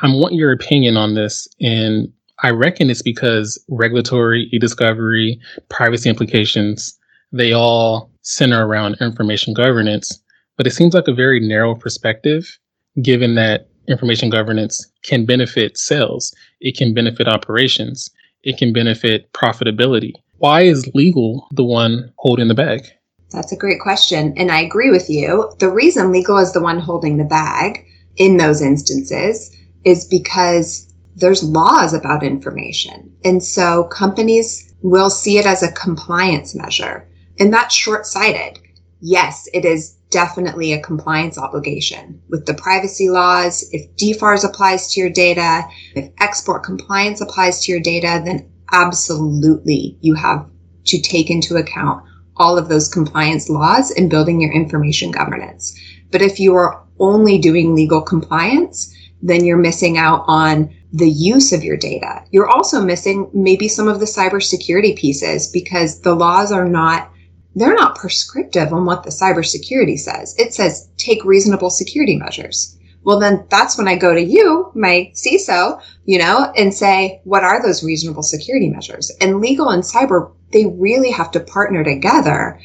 I 0.00 0.08
want 0.08 0.34
your 0.34 0.52
opinion 0.52 0.96
on 0.96 1.14
this. 1.14 1.48
And 1.60 2.12
I 2.42 2.50
reckon 2.50 2.90
it's 2.90 3.02
because 3.02 3.62
regulatory, 3.68 4.48
e 4.52 4.58
discovery, 4.58 5.40
privacy 5.68 6.08
implications, 6.08 6.98
they 7.32 7.52
all 7.52 8.10
center 8.22 8.66
around 8.66 8.96
information 9.00 9.54
governance. 9.54 10.20
But 10.56 10.66
it 10.66 10.72
seems 10.72 10.94
like 10.94 11.08
a 11.08 11.14
very 11.14 11.40
narrow 11.40 11.74
perspective, 11.74 12.58
given 13.02 13.34
that 13.34 13.68
information 13.88 14.30
governance 14.30 14.90
can 15.04 15.26
benefit 15.26 15.78
sales, 15.78 16.34
it 16.60 16.76
can 16.76 16.94
benefit 16.94 17.28
operations, 17.28 18.10
it 18.42 18.58
can 18.58 18.72
benefit 18.72 19.32
profitability 19.32 20.12
why 20.38 20.62
is 20.62 20.90
legal 20.94 21.46
the 21.52 21.64
one 21.64 22.12
holding 22.18 22.48
the 22.48 22.54
bag? 22.54 22.86
That's 23.30 23.52
a 23.52 23.56
great 23.56 23.80
question. 23.80 24.34
And 24.36 24.50
I 24.50 24.60
agree 24.60 24.90
with 24.90 25.10
you. 25.10 25.50
The 25.58 25.70
reason 25.70 26.12
legal 26.12 26.38
is 26.38 26.52
the 26.52 26.62
one 26.62 26.78
holding 26.78 27.16
the 27.16 27.24
bag 27.24 27.84
in 28.16 28.36
those 28.36 28.62
instances 28.62 29.54
is 29.84 30.06
because 30.06 30.85
there's 31.16 31.42
laws 31.42 31.94
about 31.94 32.22
information. 32.22 33.10
And 33.24 33.42
so 33.42 33.84
companies 33.84 34.74
will 34.82 35.10
see 35.10 35.38
it 35.38 35.46
as 35.46 35.62
a 35.62 35.72
compliance 35.72 36.54
measure. 36.54 37.08
And 37.38 37.52
that's 37.52 37.74
short 37.74 38.06
sighted. 38.06 38.60
Yes, 39.00 39.48
it 39.52 39.64
is 39.64 39.96
definitely 40.10 40.72
a 40.72 40.82
compliance 40.82 41.38
obligation 41.38 42.20
with 42.28 42.46
the 42.46 42.54
privacy 42.54 43.08
laws. 43.08 43.68
If 43.72 43.94
DFARS 43.96 44.44
applies 44.44 44.92
to 44.92 45.00
your 45.00 45.10
data, 45.10 45.62
if 45.94 46.10
export 46.20 46.62
compliance 46.62 47.20
applies 47.20 47.62
to 47.64 47.72
your 47.72 47.80
data, 47.80 48.22
then 48.24 48.50
absolutely 48.72 49.98
you 50.00 50.14
have 50.14 50.46
to 50.84 51.00
take 51.00 51.30
into 51.30 51.56
account 51.56 52.04
all 52.36 52.58
of 52.58 52.68
those 52.68 52.88
compliance 52.88 53.48
laws 53.48 53.90
in 53.90 54.08
building 54.08 54.40
your 54.40 54.52
information 54.52 55.10
governance. 55.10 55.78
But 56.10 56.22
if 56.22 56.38
you 56.38 56.54
are 56.54 56.84
only 56.98 57.38
doing 57.38 57.74
legal 57.74 58.02
compliance, 58.02 58.94
then 59.22 59.44
you're 59.44 59.56
missing 59.56 59.98
out 59.98 60.24
on 60.26 60.74
the 60.96 61.10
use 61.10 61.52
of 61.52 61.62
your 61.62 61.76
data. 61.76 62.24
You're 62.30 62.48
also 62.48 62.80
missing 62.80 63.28
maybe 63.34 63.68
some 63.68 63.86
of 63.86 64.00
the 64.00 64.06
cybersecurity 64.06 64.96
pieces 64.96 65.48
because 65.48 66.00
the 66.00 66.14
laws 66.14 66.50
are 66.50 66.68
not 66.68 67.10
they're 67.54 67.74
not 67.74 67.96
prescriptive 67.96 68.70
on 68.72 68.84
what 68.84 69.02
the 69.02 69.10
cybersecurity 69.10 69.98
says. 69.98 70.34
It 70.38 70.52
says 70.52 70.90
take 70.98 71.24
reasonable 71.24 71.70
security 71.70 72.16
measures. 72.16 72.76
Well, 73.02 73.18
then 73.18 73.46
that's 73.50 73.78
when 73.78 73.88
I 73.88 73.96
go 73.96 74.14
to 74.14 74.22
you, 74.22 74.70
my 74.74 75.10
CISO, 75.14 75.80
you 76.04 76.18
know, 76.18 76.52
and 76.56 76.74
say, 76.74 77.20
what 77.24 77.44
are 77.44 77.62
those 77.62 77.84
reasonable 77.84 78.24
security 78.24 78.68
measures? 78.68 79.10
And 79.20 79.40
legal 79.40 79.70
and 79.70 79.82
cyber, 79.82 80.32
they 80.52 80.66
really 80.66 81.10
have 81.12 81.30
to 81.30 81.40
partner 81.40 81.84
together 81.84 82.60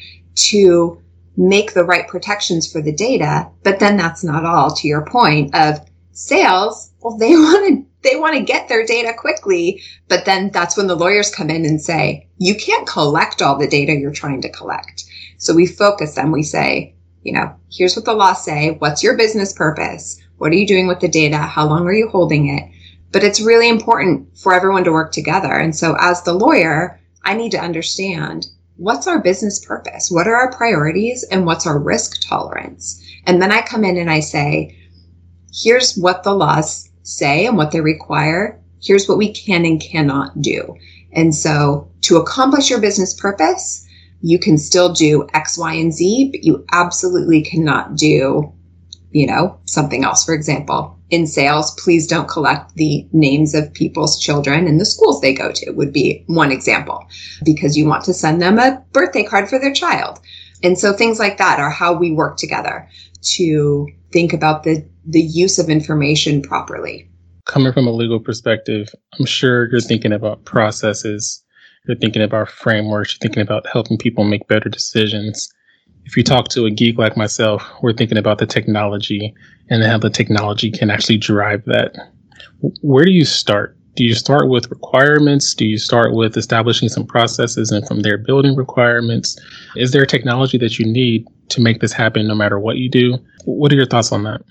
to 0.50 1.00
make 1.36 1.72
the 1.72 1.84
right 1.84 2.08
protections 2.08 2.70
for 2.70 2.82
the 2.82 2.92
data. 2.92 3.48
But 3.62 3.78
then 3.78 3.96
that's 3.96 4.24
not 4.24 4.44
all 4.44 4.74
to 4.74 4.88
your 4.88 5.06
point 5.06 5.54
of 5.54 5.78
sales. 6.10 6.92
Well, 7.00 7.16
they 7.16 7.30
want 7.36 7.68
to 7.68 7.91
they 8.02 8.16
want 8.16 8.36
to 8.36 8.42
get 8.42 8.68
their 8.68 8.84
data 8.84 9.12
quickly. 9.16 9.82
But 10.08 10.24
then 10.24 10.50
that's 10.50 10.76
when 10.76 10.86
the 10.86 10.96
lawyers 10.96 11.34
come 11.34 11.50
in 11.50 11.64
and 11.64 11.80
say, 11.80 12.28
you 12.38 12.54
can't 12.54 12.86
collect 12.86 13.42
all 13.42 13.58
the 13.58 13.68
data 13.68 13.94
you're 13.94 14.12
trying 14.12 14.40
to 14.42 14.50
collect. 14.50 15.04
So 15.38 15.54
we 15.54 15.66
focus 15.66 16.14
them. 16.14 16.32
We 16.32 16.42
say, 16.42 16.94
you 17.22 17.32
know, 17.32 17.54
here's 17.70 17.96
what 17.96 18.04
the 18.04 18.14
laws 18.14 18.44
say. 18.44 18.76
What's 18.78 19.02
your 19.02 19.16
business 19.16 19.52
purpose? 19.52 20.20
What 20.38 20.52
are 20.52 20.56
you 20.56 20.66
doing 20.66 20.88
with 20.88 21.00
the 21.00 21.08
data? 21.08 21.38
How 21.38 21.66
long 21.66 21.86
are 21.86 21.92
you 21.92 22.08
holding 22.08 22.48
it? 22.48 22.68
But 23.12 23.22
it's 23.22 23.40
really 23.40 23.68
important 23.68 24.36
for 24.36 24.54
everyone 24.54 24.84
to 24.84 24.92
work 24.92 25.12
together. 25.12 25.52
And 25.52 25.76
so 25.76 25.96
as 26.00 26.22
the 26.22 26.32
lawyer, 26.32 26.98
I 27.24 27.34
need 27.34 27.52
to 27.52 27.60
understand 27.60 28.46
what's 28.76 29.06
our 29.06 29.20
business 29.20 29.64
purpose? 29.64 30.10
What 30.10 30.26
are 30.26 30.34
our 30.34 30.50
priorities 30.50 31.22
and 31.24 31.46
what's 31.46 31.66
our 31.66 31.78
risk 31.78 32.20
tolerance? 32.26 33.00
And 33.26 33.40
then 33.40 33.52
I 33.52 33.62
come 33.62 33.84
in 33.84 33.96
and 33.96 34.10
I 34.10 34.20
say, 34.20 34.76
here's 35.52 35.96
what 35.96 36.24
the 36.24 36.34
laws 36.34 36.88
say 37.02 37.46
and 37.46 37.56
what 37.56 37.70
they 37.70 37.80
require. 37.80 38.60
Here's 38.80 39.08
what 39.08 39.18
we 39.18 39.32
can 39.32 39.64
and 39.64 39.80
cannot 39.80 40.40
do. 40.40 40.76
And 41.12 41.34
so 41.34 41.90
to 42.02 42.16
accomplish 42.16 42.70
your 42.70 42.80
business 42.80 43.14
purpose, 43.14 43.86
you 44.22 44.38
can 44.38 44.56
still 44.56 44.92
do 44.92 45.26
X, 45.34 45.58
Y, 45.58 45.74
and 45.74 45.92
Z, 45.92 46.30
but 46.32 46.44
you 46.44 46.64
absolutely 46.72 47.42
cannot 47.42 47.96
do, 47.96 48.52
you 49.10 49.26
know, 49.26 49.58
something 49.66 50.04
else. 50.04 50.24
For 50.24 50.34
example, 50.34 50.96
in 51.10 51.26
sales, 51.26 51.72
please 51.72 52.06
don't 52.06 52.28
collect 52.28 52.74
the 52.74 53.06
names 53.12 53.54
of 53.54 53.72
people's 53.74 54.18
children 54.18 54.66
and 54.66 54.80
the 54.80 54.86
schools 54.86 55.20
they 55.20 55.34
go 55.34 55.52
to 55.52 55.70
would 55.72 55.92
be 55.92 56.24
one 56.28 56.50
example 56.50 57.06
because 57.44 57.76
you 57.76 57.86
want 57.86 58.04
to 58.04 58.14
send 58.14 58.40
them 58.40 58.58
a 58.58 58.82
birthday 58.92 59.22
card 59.22 59.48
for 59.48 59.58
their 59.58 59.74
child. 59.74 60.20
And 60.62 60.78
so 60.78 60.92
things 60.92 61.18
like 61.18 61.38
that 61.38 61.58
are 61.58 61.70
how 61.70 61.92
we 61.92 62.12
work 62.12 62.36
together 62.38 62.88
to 63.22 63.88
think 64.12 64.32
about 64.32 64.62
the, 64.62 64.86
the 65.06 65.20
use 65.20 65.58
of 65.58 65.68
information 65.68 66.42
properly. 66.42 67.08
Coming 67.46 67.72
from 67.72 67.86
a 67.86 67.92
legal 67.92 68.20
perspective, 68.20 68.88
I'm 69.18 69.26
sure 69.26 69.68
you're 69.70 69.80
thinking 69.80 70.12
about 70.12 70.44
processes, 70.44 71.42
you're 71.86 71.96
thinking 71.96 72.22
about 72.22 72.48
frameworks, 72.48 73.12
you're 73.12 73.18
thinking 73.18 73.42
about 73.42 73.66
helping 73.66 73.98
people 73.98 74.24
make 74.24 74.46
better 74.46 74.68
decisions. 74.68 75.52
If 76.04 76.16
you 76.16 76.22
talk 76.22 76.48
to 76.48 76.66
a 76.66 76.70
geek 76.70 76.98
like 76.98 77.16
myself, 77.16 77.64
we're 77.82 77.92
thinking 77.92 78.18
about 78.18 78.38
the 78.38 78.46
technology 78.46 79.34
and 79.70 79.82
how 79.82 79.98
the 79.98 80.10
technology 80.10 80.70
can 80.70 80.90
actually 80.90 81.18
drive 81.18 81.64
that. 81.66 81.96
Where 82.82 83.04
do 83.04 83.12
you 83.12 83.24
start? 83.24 83.76
Do 83.94 84.04
you 84.04 84.14
start 84.14 84.48
with 84.48 84.70
requirements? 84.70 85.54
Do 85.54 85.66
you 85.66 85.78
start 85.78 86.14
with 86.14 86.36
establishing 86.36 86.88
some 86.88 87.06
processes 87.06 87.70
and 87.70 87.86
from 87.86 88.00
there 88.00 88.16
building 88.16 88.56
requirements? 88.56 89.38
Is 89.76 89.92
there 89.92 90.06
technology 90.06 90.58
that 90.58 90.78
you 90.78 90.86
need 90.86 91.26
to 91.50 91.60
make 91.60 91.80
this 91.80 91.92
happen 91.92 92.26
no 92.26 92.34
matter 92.34 92.58
what 92.58 92.78
you 92.78 92.88
do? 92.88 93.18
What 93.44 93.70
are 93.72 93.76
your 93.76 93.86
thoughts 93.86 94.12
on 94.12 94.22
that? 94.24 94.42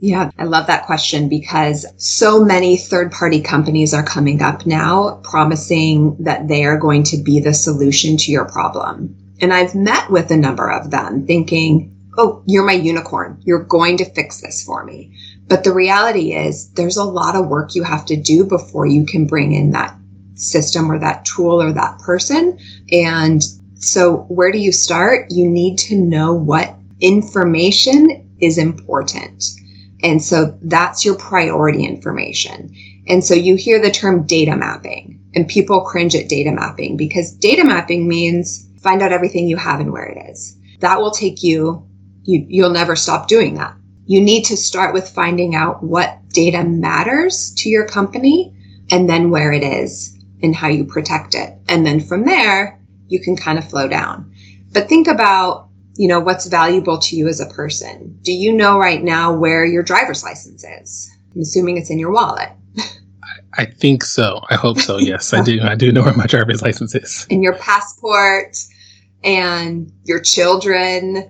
Yeah, 0.00 0.30
I 0.38 0.44
love 0.44 0.68
that 0.68 0.86
question 0.86 1.28
because 1.28 1.84
so 1.96 2.44
many 2.44 2.76
third 2.76 3.10
party 3.10 3.40
companies 3.40 3.92
are 3.92 4.04
coming 4.04 4.42
up 4.42 4.64
now 4.64 5.20
promising 5.24 6.16
that 6.20 6.46
they 6.46 6.64
are 6.64 6.78
going 6.78 7.02
to 7.04 7.16
be 7.16 7.40
the 7.40 7.52
solution 7.52 8.16
to 8.18 8.30
your 8.30 8.44
problem. 8.44 9.16
And 9.40 9.52
I've 9.52 9.74
met 9.74 10.10
with 10.10 10.30
a 10.30 10.36
number 10.36 10.70
of 10.70 10.90
them 10.90 11.26
thinking, 11.26 11.94
oh, 12.16 12.42
you're 12.46 12.64
my 12.64 12.72
unicorn. 12.72 13.40
You're 13.44 13.64
going 13.64 13.96
to 13.98 14.04
fix 14.04 14.40
this 14.40 14.62
for 14.62 14.84
me. 14.84 15.12
But 15.48 15.64
the 15.64 15.72
reality 15.72 16.32
is, 16.32 16.68
there's 16.72 16.96
a 16.96 17.04
lot 17.04 17.34
of 17.34 17.48
work 17.48 17.74
you 17.74 17.82
have 17.82 18.04
to 18.06 18.16
do 18.16 18.44
before 18.44 18.86
you 18.86 19.04
can 19.04 19.26
bring 19.26 19.52
in 19.52 19.70
that 19.70 19.96
system 20.34 20.90
or 20.90 20.98
that 20.98 21.24
tool 21.24 21.60
or 21.60 21.72
that 21.72 21.98
person. 22.00 22.58
And 22.92 23.42
so, 23.74 24.18
where 24.28 24.52
do 24.52 24.58
you 24.58 24.72
start? 24.72 25.30
You 25.30 25.48
need 25.48 25.78
to 25.78 25.96
know 25.96 26.32
what 26.32 26.74
information 27.00 28.28
is 28.40 28.58
important. 28.58 29.44
And 30.02 30.22
so 30.22 30.56
that's 30.62 31.04
your 31.04 31.16
priority 31.16 31.84
information. 31.84 32.74
And 33.08 33.24
so 33.24 33.34
you 33.34 33.56
hear 33.56 33.80
the 33.80 33.90
term 33.90 34.26
data 34.26 34.54
mapping 34.54 35.20
and 35.34 35.48
people 35.48 35.80
cringe 35.80 36.14
at 36.14 36.28
data 36.28 36.52
mapping 36.52 36.96
because 36.96 37.32
data 37.32 37.64
mapping 37.64 38.08
means 38.08 38.68
find 38.80 39.02
out 39.02 39.12
everything 39.12 39.48
you 39.48 39.56
have 39.56 39.80
and 39.80 39.92
where 39.92 40.06
it 40.06 40.30
is. 40.30 40.56
That 40.80 41.00
will 41.00 41.10
take 41.10 41.42
you, 41.42 41.86
you 42.22 42.46
you'll 42.48 42.70
never 42.70 42.94
stop 42.94 43.28
doing 43.28 43.54
that. 43.54 43.74
You 44.06 44.20
need 44.20 44.44
to 44.44 44.56
start 44.56 44.94
with 44.94 45.08
finding 45.08 45.54
out 45.54 45.82
what 45.82 46.18
data 46.30 46.64
matters 46.64 47.52
to 47.58 47.68
your 47.68 47.86
company 47.86 48.54
and 48.90 49.08
then 49.08 49.30
where 49.30 49.52
it 49.52 49.62
is 49.62 50.16
and 50.42 50.54
how 50.54 50.68
you 50.68 50.84
protect 50.84 51.34
it. 51.34 51.54
And 51.68 51.84
then 51.84 52.00
from 52.00 52.24
there, 52.24 52.80
you 53.08 53.20
can 53.20 53.36
kind 53.36 53.58
of 53.58 53.68
flow 53.68 53.88
down. 53.88 54.32
But 54.72 54.88
think 54.88 55.08
about 55.08 55.67
you 55.98 56.06
know, 56.06 56.20
what's 56.20 56.46
valuable 56.46 56.96
to 56.96 57.16
you 57.16 57.26
as 57.26 57.40
a 57.40 57.46
person. 57.46 58.16
Do 58.22 58.32
you 58.32 58.52
know 58.52 58.78
right 58.78 59.02
now 59.02 59.32
where 59.36 59.66
your 59.66 59.82
driver's 59.82 60.22
license 60.22 60.64
is? 60.64 61.10
I'm 61.34 61.40
assuming 61.40 61.76
it's 61.76 61.90
in 61.90 61.98
your 61.98 62.12
wallet. 62.12 62.50
I 63.54 63.64
think 63.64 64.04
so. 64.04 64.40
I 64.48 64.54
hope 64.54 64.78
so. 64.78 64.98
Yes, 64.98 65.34
I 65.34 65.42
do. 65.42 65.60
I 65.60 65.74
do 65.74 65.90
know 65.90 66.02
where 66.02 66.14
my 66.14 66.26
driver's 66.26 66.62
license 66.62 66.94
is. 66.94 67.26
And 67.30 67.42
your 67.42 67.56
passport 67.56 68.56
and 69.24 69.92
your 70.04 70.20
children 70.20 71.28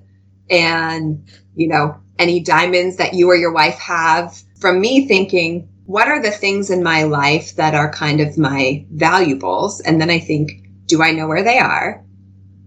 and, 0.51 1.27
you 1.57 1.67
know, 1.67 1.97
any 2.19 2.39
diamonds 2.39 2.97
that 2.97 3.15
you 3.15 3.31
or 3.31 3.37
your 3.37 3.53
wife 3.53 3.79
have. 3.79 4.39
From 4.61 4.81
me 4.81 5.09
thinking, 5.09 5.67
what 5.87 6.09
are 6.09 6.21
the 6.21 6.31
things 6.31 6.69
in 6.69 6.83
my 6.83 7.05
life 7.05 7.57
that 7.57 7.75
are 7.75 7.91
kind 7.91 8.21
of 8.21 8.37
my 8.37 8.85
valuables? 8.93 9.81
And 9.81 9.99
then 9.99 10.11
I 10.11 10.19
think, 10.19 10.69
do 10.85 11.03
I 11.03 11.13
know 11.13 11.27
where 11.27 11.43
they 11.43 11.59
are? 11.59 12.05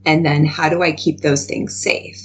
And 0.06 0.26
then 0.26 0.46
how 0.46 0.70
do 0.70 0.82
I 0.82 0.92
keep 0.92 1.22
those 1.22 1.46
things 1.46 1.76
safe? 1.76 2.20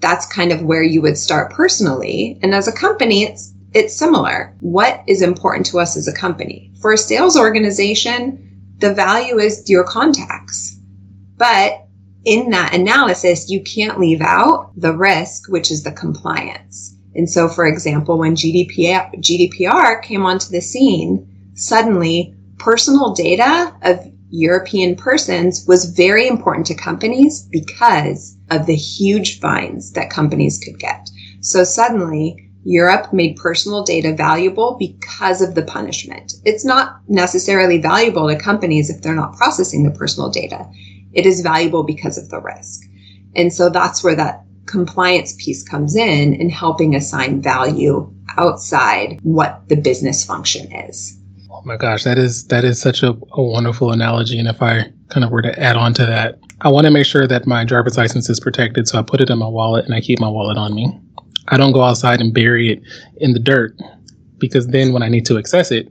That's 0.00 0.26
kind 0.26 0.52
of 0.52 0.62
where 0.62 0.82
you 0.82 1.02
would 1.02 1.18
start 1.18 1.52
personally. 1.52 2.38
And 2.42 2.54
as 2.54 2.68
a 2.68 2.72
company, 2.72 3.24
it's, 3.24 3.52
it's 3.74 3.96
similar. 3.96 4.54
What 4.60 5.02
is 5.06 5.22
important 5.22 5.66
to 5.66 5.80
us 5.80 5.96
as 5.96 6.08
a 6.08 6.12
company? 6.12 6.72
For 6.80 6.92
a 6.92 6.98
sales 6.98 7.36
organization, 7.36 8.44
the 8.78 8.94
value 8.94 9.38
is 9.38 9.68
your 9.68 9.84
contacts. 9.84 10.76
But 11.36 11.86
in 12.24 12.50
that 12.50 12.74
analysis, 12.74 13.50
you 13.50 13.62
can't 13.62 13.98
leave 13.98 14.20
out 14.20 14.70
the 14.76 14.96
risk, 14.96 15.48
which 15.48 15.70
is 15.70 15.82
the 15.82 15.92
compliance. 15.92 16.94
And 17.14 17.28
so, 17.28 17.48
for 17.48 17.66
example, 17.66 18.18
when 18.18 18.36
GDPR, 18.36 19.14
GDPR 19.16 20.02
came 20.02 20.24
onto 20.24 20.50
the 20.50 20.60
scene, 20.60 21.26
suddenly 21.54 22.34
personal 22.58 23.12
data 23.12 23.74
of 23.82 24.06
European 24.30 24.94
persons 24.94 25.64
was 25.66 25.86
very 25.86 26.28
important 26.28 26.66
to 26.66 26.74
companies 26.74 27.42
because 27.50 28.36
of 28.50 28.66
the 28.66 28.74
huge 28.74 29.40
fines 29.40 29.92
that 29.92 30.10
companies 30.10 30.58
could 30.58 30.78
get. 30.78 31.08
So 31.40 31.64
suddenly, 31.64 32.48
Europe 32.64 33.12
made 33.12 33.36
personal 33.36 33.82
data 33.82 34.12
valuable 34.12 34.76
because 34.78 35.40
of 35.40 35.54
the 35.54 35.62
punishment. 35.62 36.34
It's 36.44 36.64
not 36.64 37.00
necessarily 37.08 37.78
valuable 37.78 38.28
to 38.28 38.36
companies 38.36 38.90
if 38.90 39.00
they're 39.00 39.14
not 39.14 39.36
processing 39.36 39.84
the 39.84 39.98
personal 39.98 40.28
data. 40.28 40.68
It 41.12 41.24
is 41.24 41.40
valuable 41.40 41.82
because 41.82 42.18
of 42.18 42.28
the 42.28 42.40
risk. 42.40 42.82
And 43.34 43.52
so 43.52 43.70
that's 43.70 44.04
where 44.04 44.16
that 44.16 44.44
compliance 44.66 45.34
piece 45.38 45.62
comes 45.62 45.96
in 45.96 46.34
in 46.34 46.50
helping 46.50 46.94
assign 46.94 47.40
value 47.40 48.12
outside 48.36 49.18
what 49.22 49.62
the 49.68 49.76
business 49.76 50.24
function 50.24 50.70
is. 50.70 51.17
Oh 51.58 51.62
my 51.64 51.76
gosh, 51.76 52.04
that 52.04 52.18
is 52.18 52.46
that 52.46 52.64
is 52.64 52.80
such 52.80 53.02
a, 53.02 53.18
a 53.32 53.42
wonderful 53.42 53.90
analogy. 53.90 54.38
And 54.38 54.46
if 54.46 54.62
I 54.62 54.84
kind 55.08 55.24
of 55.24 55.32
were 55.32 55.42
to 55.42 55.58
add 55.58 55.74
on 55.74 55.92
to 55.94 56.06
that, 56.06 56.38
I 56.60 56.68
want 56.68 56.86
to 56.86 56.92
make 56.92 57.04
sure 57.04 57.26
that 57.26 57.48
my 57.48 57.64
driver's 57.64 57.96
license 57.96 58.30
is 58.30 58.38
protected. 58.38 58.86
So 58.86 58.96
I 58.96 59.02
put 59.02 59.20
it 59.20 59.28
in 59.28 59.38
my 59.38 59.48
wallet 59.48 59.84
and 59.84 59.92
I 59.92 60.00
keep 60.00 60.20
my 60.20 60.28
wallet 60.28 60.56
on 60.56 60.72
me. 60.72 60.96
I 61.48 61.56
don't 61.56 61.72
go 61.72 61.82
outside 61.82 62.20
and 62.20 62.32
bury 62.32 62.70
it 62.70 62.80
in 63.16 63.32
the 63.32 63.40
dirt 63.40 63.76
because 64.38 64.68
then 64.68 64.92
when 64.92 65.02
I 65.02 65.08
need 65.08 65.26
to 65.26 65.36
access 65.36 65.72
it, 65.72 65.90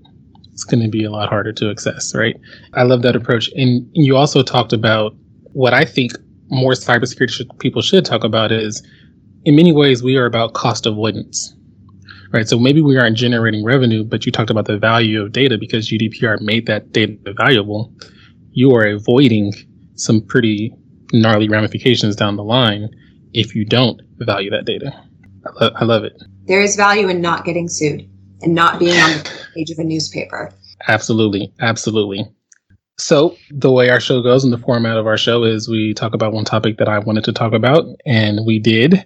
it's 0.54 0.64
going 0.64 0.82
to 0.82 0.90
be 0.90 1.04
a 1.04 1.12
lot 1.12 1.28
harder 1.28 1.52
to 1.52 1.70
access, 1.70 2.16
right? 2.16 2.40
I 2.74 2.84
love 2.84 3.02
that 3.02 3.18
approach. 3.18 3.50
And 3.58 3.90
you 3.92 4.16
also 4.16 4.44
talked 4.44 4.72
about 4.72 5.16
what 5.52 5.74
I 5.74 5.84
think 5.84 6.14
more 6.48 6.72
cybersecurity 6.72 7.32
should, 7.32 7.60
people 7.60 7.82
should 7.82 8.06
talk 8.06 8.24
about 8.24 8.54
is 8.54 8.88
in 9.44 9.58
many 9.58 9.74
ways, 9.74 10.02
we 10.02 10.16
are 10.16 10.26
about 10.26 10.54
cost 10.54 10.86
avoidance, 10.86 11.54
right? 12.38 12.48
So 12.48 12.60
maybe 12.60 12.82
we 12.82 12.98
aren't 12.98 13.18
generating 13.18 13.64
revenue, 13.66 14.04
but 14.04 14.26
you 14.26 14.32
talked 14.32 14.52
about 14.52 14.66
the 14.66 14.78
value 14.78 15.22
of 15.24 15.32
data 15.32 15.58
because 15.58 15.90
GDPR 15.90 16.40
made 16.40 16.68
that 16.68 16.92
data 16.92 17.18
valuable. 17.36 17.92
You 18.52 18.76
are 18.76 18.86
avoiding 18.86 19.54
some 19.96 20.22
pretty 20.22 20.72
gnarly 21.14 21.50
ramifications 21.50 22.16
down 22.16 22.36
the 22.36 22.44
line 22.44 22.90
if 23.34 23.56
you 23.56 23.66
don't 23.66 24.02
value 24.20 24.52
that 24.52 24.66
data. 24.66 24.94
I, 25.46 25.64
lo- 25.64 25.72
I 25.76 25.84
love 25.86 26.04
it. 26.04 26.14
There 26.46 26.62
is 26.62 26.76
value 26.76 27.10
in 27.10 27.22
not 27.22 27.44
getting 27.44 27.68
sued 27.68 28.08
and 28.42 28.54
not 28.54 28.80
being 28.80 29.00
on 29.02 29.10
the 29.10 29.32
page 29.56 29.72
of 29.72 29.80
a 29.80 29.84
newspaper. 29.84 30.54
Absolutely. 30.88 31.52
Absolutely. 31.60 32.24
So, 33.00 33.36
the 33.52 33.72
way 33.72 33.90
our 33.90 34.00
show 34.00 34.22
goes 34.22 34.44
and 34.44 34.54
the 34.54 34.58
format 34.58 34.98
of 34.98 35.06
our 35.06 35.18
show 35.18 35.44
is 35.44 35.68
we 35.70 35.94
talk 35.94 36.14
about 36.14 36.34
one 36.34 36.46
topic 36.46 36.78
that 36.78 36.90
I 36.90 36.98
wanted 36.98 37.24
to 37.26 37.32
talk 37.32 37.54
about, 37.54 37.86
and 38.06 38.40
we 38.46 38.58
did. 38.58 39.06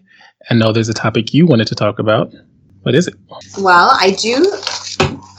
And 0.50 0.59
know 0.59 0.71
there's 0.71 0.89
a 0.89 0.93
topic 0.93 1.33
you 1.33 1.45
wanted 1.45 1.67
to 1.67 1.75
talk 1.75 2.00
about. 2.00 2.31
What 2.83 2.95
is 2.95 3.07
it? 3.07 3.15
Well, 3.59 3.91
I 4.00 4.11
do 4.11 4.51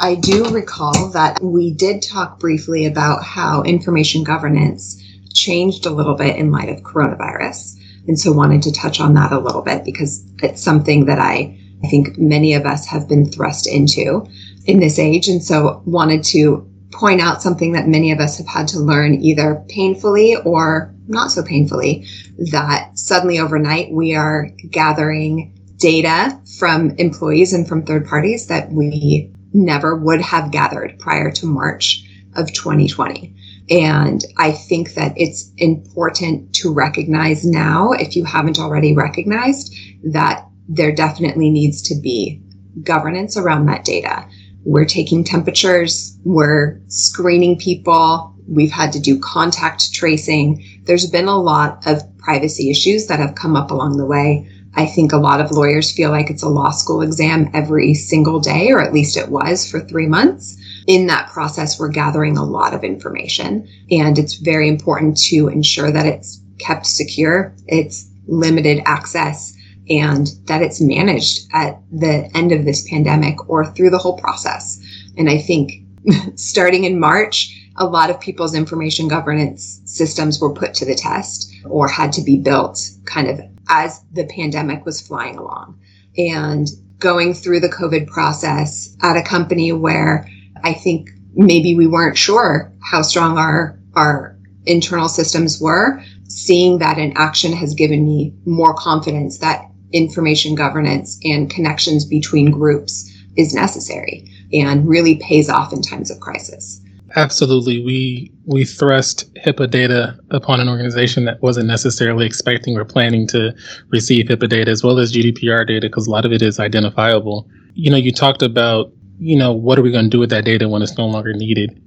I 0.00 0.16
do 0.16 0.48
recall 0.50 1.08
that 1.10 1.40
we 1.42 1.72
did 1.72 2.02
talk 2.02 2.40
briefly 2.40 2.86
about 2.86 3.22
how 3.22 3.62
information 3.62 4.24
governance 4.24 5.00
changed 5.32 5.86
a 5.86 5.90
little 5.90 6.14
bit 6.14 6.36
in 6.36 6.50
light 6.50 6.68
of 6.68 6.82
coronavirus. 6.82 7.78
And 8.08 8.18
so 8.18 8.32
wanted 8.32 8.62
to 8.62 8.72
touch 8.72 9.00
on 9.00 9.14
that 9.14 9.32
a 9.32 9.38
little 9.38 9.62
bit 9.62 9.84
because 9.84 10.24
it's 10.42 10.60
something 10.60 11.04
that 11.04 11.20
I, 11.20 11.56
I 11.84 11.88
think 11.88 12.18
many 12.18 12.54
of 12.54 12.66
us 12.66 12.84
have 12.86 13.08
been 13.08 13.30
thrust 13.30 13.68
into 13.68 14.26
in 14.66 14.80
this 14.80 14.98
age. 14.98 15.28
And 15.28 15.42
so 15.42 15.82
wanted 15.84 16.24
to 16.24 16.68
point 16.92 17.20
out 17.20 17.40
something 17.40 17.72
that 17.72 17.88
many 17.88 18.10
of 18.10 18.18
us 18.18 18.38
have 18.38 18.46
had 18.46 18.68
to 18.68 18.80
learn 18.80 19.22
either 19.22 19.64
painfully 19.68 20.36
or 20.44 20.92
not 21.06 21.30
so 21.30 21.42
painfully 21.42 22.06
that 22.50 22.90
suddenly 22.98 23.38
overnight 23.38 23.92
we 23.92 24.14
are 24.14 24.50
gathering 24.70 25.56
data 25.82 26.40
from 26.58 26.90
employees 26.92 27.52
and 27.52 27.66
from 27.66 27.82
third 27.82 28.06
parties 28.06 28.46
that 28.46 28.70
we 28.70 29.28
never 29.52 29.96
would 29.96 30.20
have 30.20 30.52
gathered 30.52 30.96
prior 31.00 31.30
to 31.32 31.44
March 31.44 32.04
of 32.36 32.52
2020. 32.52 33.34
And 33.68 34.24
I 34.38 34.52
think 34.52 34.94
that 34.94 35.12
it's 35.16 35.50
important 35.58 36.54
to 36.54 36.72
recognize 36.72 37.44
now, 37.44 37.92
if 37.92 38.14
you 38.14 38.24
haven't 38.24 38.60
already 38.60 38.94
recognized, 38.94 39.74
that 40.04 40.46
there 40.68 40.94
definitely 40.94 41.50
needs 41.50 41.82
to 41.82 42.00
be 42.00 42.40
governance 42.84 43.36
around 43.36 43.66
that 43.66 43.84
data. 43.84 44.24
We're 44.64 44.84
taking 44.84 45.24
temperatures, 45.24 46.16
we're 46.24 46.80
screening 46.86 47.58
people, 47.58 48.32
we've 48.46 48.70
had 48.70 48.92
to 48.92 49.00
do 49.00 49.18
contact 49.18 49.92
tracing. 49.92 50.64
There's 50.84 51.10
been 51.10 51.26
a 51.26 51.40
lot 51.40 51.84
of 51.86 52.02
privacy 52.18 52.70
issues 52.70 53.08
that 53.08 53.18
have 53.18 53.34
come 53.34 53.56
up 53.56 53.72
along 53.72 53.96
the 53.96 54.06
way. 54.06 54.48
I 54.74 54.86
think 54.86 55.12
a 55.12 55.18
lot 55.18 55.40
of 55.40 55.50
lawyers 55.50 55.92
feel 55.92 56.10
like 56.10 56.30
it's 56.30 56.42
a 56.42 56.48
law 56.48 56.70
school 56.70 57.02
exam 57.02 57.50
every 57.52 57.94
single 57.94 58.40
day, 58.40 58.70
or 58.70 58.80
at 58.80 58.94
least 58.94 59.16
it 59.16 59.28
was 59.28 59.70
for 59.70 59.80
three 59.80 60.06
months. 60.06 60.56
In 60.86 61.06
that 61.06 61.28
process, 61.28 61.78
we're 61.78 61.88
gathering 61.88 62.36
a 62.36 62.44
lot 62.44 62.74
of 62.74 62.82
information, 62.82 63.68
and 63.90 64.18
it's 64.18 64.34
very 64.34 64.68
important 64.68 65.16
to 65.24 65.48
ensure 65.48 65.90
that 65.90 66.06
it's 66.06 66.40
kept 66.58 66.86
secure, 66.86 67.54
it's 67.66 68.08
limited 68.26 68.82
access, 68.86 69.54
and 69.90 70.28
that 70.46 70.62
it's 70.62 70.80
managed 70.80 71.48
at 71.52 71.78
the 71.90 72.30
end 72.34 72.52
of 72.52 72.64
this 72.64 72.88
pandemic 72.88 73.48
or 73.48 73.66
through 73.66 73.90
the 73.90 73.98
whole 73.98 74.16
process. 74.18 74.80
And 75.18 75.28
I 75.28 75.38
think 75.38 75.72
starting 76.36 76.84
in 76.84 76.98
March, 76.98 77.58
a 77.76 77.86
lot 77.86 78.10
of 78.10 78.20
people's 78.20 78.54
information 78.54 79.08
governance 79.08 79.80
systems 79.84 80.40
were 80.40 80.52
put 80.52 80.74
to 80.74 80.84
the 80.84 80.94
test 80.94 81.52
or 81.64 81.88
had 81.88 82.12
to 82.12 82.22
be 82.22 82.38
built 82.38 82.90
kind 83.04 83.28
of 83.28 83.40
as 83.68 84.02
the 84.12 84.24
pandemic 84.26 84.84
was 84.84 85.00
flying 85.00 85.36
along. 85.36 85.78
And 86.16 86.68
going 86.98 87.34
through 87.34 87.60
the 87.60 87.68
COVID 87.68 88.06
process 88.06 88.96
at 89.02 89.16
a 89.16 89.22
company 89.22 89.72
where 89.72 90.26
I 90.62 90.72
think 90.74 91.10
maybe 91.34 91.74
we 91.74 91.86
weren't 91.86 92.18
sure 92.18 92.72
how 92.82 93.02
strong 93.02 93.38
our, 93.38 93.78
our 93.94 94.36
internal 94.66 95.08
systems 95.08 95.60
were, 95.60 96.02
seeing 96.28 96.78
that 96.78 96.98
in 96.98 97.12
action 97.16 97.52
has 97.52 97.74
given 97.74 98.04
me 98.04 98.32
more 98.46 98.74
confidence 98.74 99.38
that 99.38 99.68
information 99.92 100.54
governance 100.54 101.18
and 101.24 101.50
connections 101.50 102.04
between 102.04 102.50
groups 102.50 103.10
is 103.36 103.54
necessary 103.54 104.28
and 104.52 104.88
really 104.88 105.16
pays 105.16 105.48
off 105.48 105.72
in 105.72 105.82
times 105.82 106.10
of 106.10 106.20
crisis. 106.20 106.80
Absolutely. 107.14 107.84
We 107.84 108.32
we 108.46 108.64
thrust 108.64 109.32
HIPAA 109.34 109.70
data 109.70 110.18
upon 110.30 110.60
an 110.60 110.68
organization 110.68 111.24
that 111.26 111.42
wasn't 111.42 111.66
necessarily 111.66 112.24
expecting 112.24 112.76
or 112.76 112.84
planning 112.84 113.26
to 113.28 113.54
receive 113.90 114.26
HIPAA 114.26 114.48
data 114.48 114.70
as 114.70 114.82
well 114.82 114.98
as 114.98 115.12
GDPR 115.12 115.66
data 115.66 115.88
because 115.88 116.06
a 116.06 116.10
lot 116.10 116.24
of 116.24 116.32
it 116.32 116.40
is 116.40 116.58
identifiable. 116.58 117.48
You 117.74 117.90
know, 117.90 117.98
you 117.98 118.12
talked 118.12 118.42
about, 118.42 118.92
you 119.18 119.36
know, 119.36 119.52
what 119.52 119.78
are 119.78 119.82
we 119.82 119.92
going 119.92 120.06
to 120.06 120.10
do 120.10 120.18
with 120.20 120.30
that 120.30 120.44
data 120.44 120.68
when 120.68 120.80
it's 120.80 120.96
no 120.96 121.06
longer 121.06 121.34
needed? 121.34 121.78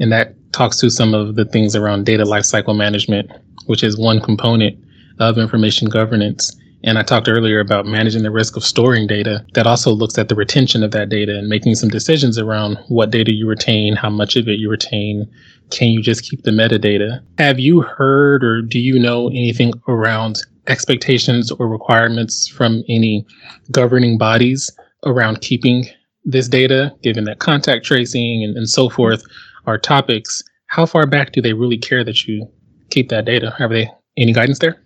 And 0.00 0.10
that 0.10 0.34
talks 0.52 0.78
to 0.78 0.90
some 0.90 1.14
of 1.14 1.36
the 1.36 1.44
things 1.44 1.76
around 1.76 2.04
data 2.04 2.24
lifecycle 2.24 2.76
management, 2.76 3.30
which 3.66 3.84
is 3.84 3.96
one 3.96 4.20
component 4.20 4.76
of 5.20 5.38
information 5.38 5.88
governance. 5.88 6.56
And 6.84 6.98
I 6.98 7.02
talked 7.02 7.28
earlier 7.28 7.60
about 7.60 7.86
managing 7.86 8.24
the 8.24 8.30
risk 8.30 8.56
of 8.56 8.64
storing 8.64 9.06
data 9.06 9.44
that 9.54 9.66
also 9.66 9.92
looks 9.92 10.18
at 10.18 10.28
the 10.28 10.34
retention 10.34 10.82
of 10.82 10.90
that 10.90 11.08
data 11.08 11.38
and 11.38 11.48
making 11.48 11.76
some 11.76 11.88
decisions 11.88 12.38
around 12.38 12.78
what 12.88 13.10
data 13.10 13.32
you 13.32 13.46
retain, 13.46 13.94
how 13.94 14.10
much 14.10 14.34
of 14.36 14.48
it 14.48 14.58
you 14.58 14.68
retain. 14.68 15.30
Can 15.70 15.88
you 15.88 16.02
just 16.02 16.28
keep 16.28 16.42
the 16.42 16.50
metadata? 16.50 17.20
Have 17.38 17.60
you 17.60 17.82
heard 17.82 18.42
or 18.42 18.62
do 18.62 18.80
you 18.80 18.98
know 18.98 19.28
anything 19.28 19.72
around 19.86 20.38
expectations 20.66 21.52
or 21.52 21.68
requirements 21.68 22.48
from 22.48 22.82
any 22.88 23.24
governing 23.70 24.18
bodies 24.18 24.70
around 25.06 25.40
keeping 25.40 25.86
this 26.24 26.48
data, 26.48 26.92
given 27.02 27.24
that 27.24 27.38
contact 27.38 27.84
tracing 27.84 28.42
and, 28.42 28.56
and 28.56 28.68
so 28.68 28.88
forth 28.88 29.22
are 29.66 29.78
topics? 29.78 30.42
How 30.66 30.86
far 30.86 31.06
back 31.06 31.32
do 31.32 31.40
they 31.40 31.52
really 31.52 31.78
care 31.78 32.02
that 32.02 32.26
you 32.26 32.50
keep 32.90 33.08
that 33.10 33.24
data? 33.24 33.54
Have 33.58 33.70
they 33.70 33.88
any 34.16 34.32
guidance 34.32 34.58
there? 34.58 34.82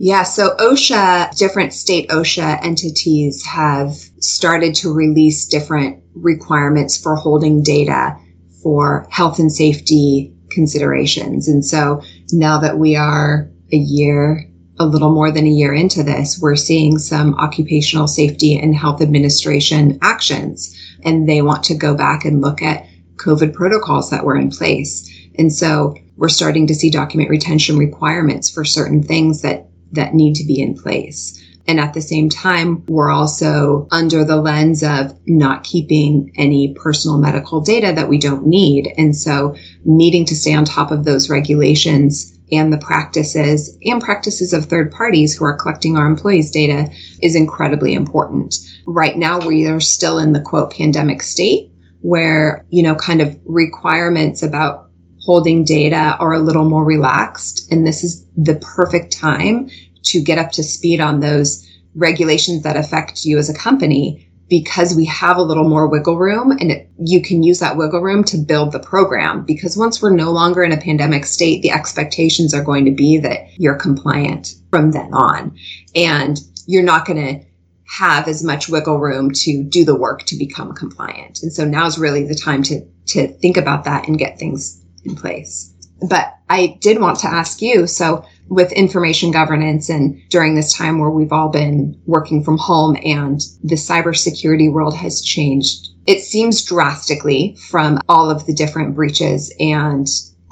Yeah, 0.00 0.22
so 0.22 0.54
OSHA, 0.58 1.36
different 1.36 1.72
state 1.72 2.08
OSHA 2.08 2.64
entities 2.64 3.44
have 3.44 3.94
started 4.20 4.74
to 4.76 4.92
release 4.92 5.44
different 5.46 6.00
requirements 6.14 6.96
for 6.96 7.16
holding 7.16 7.64
data 7.64 8.16
for 8.62 9.08
health 9.10 9.40
and 9.40 9.50
safety 9.50 10.32
considerations. 10.50 11.48
And 11.48 11.64
so 11.64 12.00
now 12.32 12.58
that 12.58 12.78
we 12.78 12.94
are 12.94 13.50
a 13.72 13.76
year, 13.76 14.48
a 14.78 14.86
little 14.86 15.10
more 15.12 15.32
than 15.32 15.46
a 15.46 15.50
year 15.50 15.74
into 15.74 16.04
this, 16.04 16.38
we're 16.40 16.54
seeing 16.54 16.98
some 16.98 17.34
occupational 17.34 18.06
safety 18.06 18.56
and 18.56 18.76
health 18.76 19.02
administration 19.02 19.98
actions. 20.00 20.76
And 21.04 21.28
they 21.28 21.42
want 21.42 21.64
to 21.64 21.74
go 21.74 21.96
back 21.96 22.24
and 22.24 22.40
look 22.40 22.62
at 22.62 22.86
COVID 23.16 23.52
protocols 23.52 24.10
that 24.10 24.24
were 24.24 24.36
in 24.36 24.50
place. 24.50 25.10
And 25.36 25.52
so 25.52 25.96
we're 26.16 26.28
starting 26.28 26.68
to 26.68 26.74
see 26.74 26.90
document 26.90 27.30
retention 27.30 27.78
requirements 27.78 28.48
for 28.48 28.64
certain 28.64 29.02
things 29.02 29.42
that 29.42 29.67
that 29.92 30.14
need 30.14 30.34
to 30.34 30.44
be 30.44 30.60
in 30.60 30.74
place. 30.74 31.42
And 31.68 31.78
at 31.78 31.92
the 31.92 32.00
same 32.00 32.30
time, 32.30 32.82
we're 32.86 33.10
also 33.10 33.86
under 33.90 34.24
the 34.24 34.36
lens 34.36 34.82
of 34.82 35.14
not 35.26 35.64
keeping 35.64 36.32
any 36.36 36.72
personal 36.72 37.18
medical 37.18 37.60
data 37.60 37.92
that 37.92 38.08
we 38.08 38.18
don't 38.18 38.46
need. 38.46 38.92
And 38.96 39.14
so 39.14 39.54
needing 39.84 40.24
to 40.26 40.34
stay 40.34 40.54
on 40.54 40.64
top 40.64 40.90
of 40.90 41.04
those 41.04 41.28
regulations 41.28 42.34
and 42.50 42.72
the 42.72 42.78
practices 42.78 43.76
and 43.84 44.00
practices 44.00 44.54
of 44.54 44.64
third 44.64 44.90
parties 44.90 45.36
who 45.36 45.44
are 45.44 45.56
collecting 45.56 45.98
our 45.98 46.06
employees' 46.06 46.50
data 46.50 46.90
is 47.20 47.36
incredibly 47.36 47.92
important. 47.92 48.56
Right 48.86 49.18
now, 49.18 49.46
we 49.46 49.66
are 49.66 49.80
still 49.80 50.18
in 50.18 50.32
the 50.32 50.40
quote 50.40 50.72
pandemic 50.72 51.22
state 51.22 51.70
where, 52.00 52.64
you 52.70 52.82
know, 52.82 52.94
kind 52.94 53.20
of 53.20 53.38
requirements 53.44 54.42
about 54.42 54.87
holding 55.28 55.62
data 55.62 56.16
are 56.20 56.32
a 56.32 56.38
little 56.38 56.64
more 56.64 56.86
relaxed. 56.86 57.70
And 57.70 57.86
this 57.86 58.02
is 58.02 58.24
the 58.34 58.54
perfect 58.54 59.12
time 59.12 59.68
to 60.04 60.22
get 60.22 60.38
up 60.38 60.52
to 60.52 60.62
speed 60.62 61.02
on 61.02 61.20
those 61.20 61.68
regulations 61.94 62.62
that 62.62 62.78
affect 62.78 63.26
you 63.26 63.36
as 63.36 63.50
a 63.50 63.54
company 63.54 64.26
because 64.48 64.96
we 64.96 65.04
have 65.04 65.36
a 65.36 65.42
little 65.42 65.68
more 65.68 65.86
wiggle 65.86 66.16
room 66.16 66.52
and 66.52 66.72
it, 66.72 66.90
you 67.04 67.20
can 67.20 67.42
use 67.42 67.58
that 67.58 67.76
wiggle 67.76 68.00
room 68.00 68.24
to 68.24 68.38
build 68.38 68.72
the 68.72 68.78
program. 68.78 69.44
Because 69.44 69.76
once 69.76 70.00
we're 70.00 70.16
no 70.16 70.30
longer 70.30 70.62
in 70.62 70.72
a 70.72 70.80
pandemic 70.80 71.26
state, 71.26 71.60
the 71.60 71.72
expectations 71.72 72.54
are 72.54 72.64
going 72.64 72.86
to 72.86 72.90
be 72.90 73.18
that 73.18 73.48
you're 73.60 73.74
compliant 73.74 74.54
from 74.70 74.92
then 74.92 75.12
on. 75.12 75.54
And 75.94 76.40
you're 76.66 76.82
not 76.82 77.04
going 77.04 77.22
to 77.22 77.44
have 77.84 78.28
as 78.28 78.42
much 78.42 78.70
wiggle 78.70 78.98
room 78.98 79.30
to 79.32 79.62
do 79.62 79.84
the 79.84 79.94
work 79.94 80.22
to 80.22 80.36
become 80.36 80.72
compliant. 80.72 81.42
And 81.42 81.52
so 81.52 81.66
now's 81.66 81.98
really 81.98 82.26
the 82.26 82.34
time 82.34 82.62
to, 82.62 82.80
to 83.08 83.28
think 83.28 83.58
about 83.58 83.84
that 83.84 84.08
and 84.08 84.18
get 84.18 84.38
things 84.38 84.82
in 85.08 85.16
place. 85.16 85.74
But 86.08 86.34
I 86.48 86.78
did 86.80 87.00
want 87.00 87.18
to 87.20 87.28
ask 87.28 87.60
you, 87.60 87.86
so 87.86 88.24
with 88.48 88.72
information 88.72 89.30
governance 89.30 89.88
and 89.88 90.20
during 90.30 90.54
this 90.54 90.72
time 90.72 90.98
where 90.98 91.10
we've 91.10 91.32
all 91.32 91.48
been 91.48 92.00
working 92.06 92.42
from 92.42 92.56
home 92.56 92.96
and 93.04 93.40
the 93.62 93.74
cybersecurity 93.74 94.72
world 94.72 94.94
has 94.94 95.20
changed, 95.20 95.88
it 96.06 96.20
seems 96.20 96.62
drastically 96.62 97.56
from 97.68 97.98
all 98.08 98.30
of 98.30 98.46
the 98.46 98.54
different 98.54 98.94
breaches 98.94 99.52
and 99.60 100.06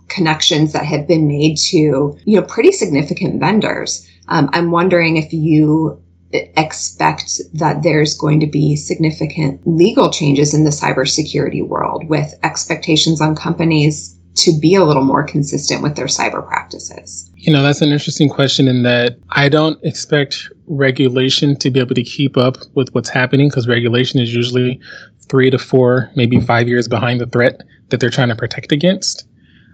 connections 0.09 0.73
that 0.73 0.85
have 0.85 1.09
been 1.09 1.27
made 1.27 1.57
to, 1.57 2.17
you 2.25 2.37
know, 2.37 2.43
pretty 2.43 2.73
significant 2.73 3.41
vendors. 3.41 4.07
Um, 4.29 4.51
I'm 4.53 4.71
wondering 4.71 5.17
if 5.17 5.33
you 5.33 6.03
expect 6.33 7.41
that 7.55 7.83
there's 7.83 8.15
going 8.15 8.41
to 8.41 8.47
be 8.47 8.77
significant 8.77 9.61
legal 9.67 10.11
changes 10.11 10.53
in 10.53 10.65
the 10.65 10.71
cybersecurity 10.71 11.67
world 11.67 12.09
with 12.09 12.35
expectations 12.43 13.21
on 13.21 13.35
companies 13.35 14.16
to 14.37 14.59
be 14.59 14.75
a 14.75 14.85
little 14.85 15.05
more 15.05 15.25
consistent 15.25 15.83
with 15.83 15.97
their 15.97 16.07
cyber 16.07 16.47
practices? 16.47 17.31
You 17.37 17.53
know, 17.53 17.63
that's 17.63 17.81
an 17.81 17.91
interesting 17.91 18.29
question 18.29 18.69
in 18.69 18.83
that 18.83 19.19
I 19.31 19.49
don't 19.49 19.83
expect 19.85 20.49
regulation 20.67 21.57
to 21.57 21.71
be 21.71 21.81
able 21.81 21.95
to 21.95 22.03
keep 22.03 22.37
up 22.37 22.57
with 22.75 22.95
what's 22.95 23.09
happening 23.09 23.49
because 23.49 23.69
regulation 23.69 24.21
is 24.21 24.35
usually 24.35 24.81
three 25.29 25.51
to 25.51 25.59
four, 25.59 26.11
maybe 26.17 26.41
five 26.41 26.69
years 26.69 26.89
behind 26.89 27.21
the 27.21 27.27
threat 27.27 27.63
that 27.89 28.01
they're 28.01 28.11
trying 28.11 28.29
to 28.29 28.37
protect 28.37 28.73
against. 28.73 29.27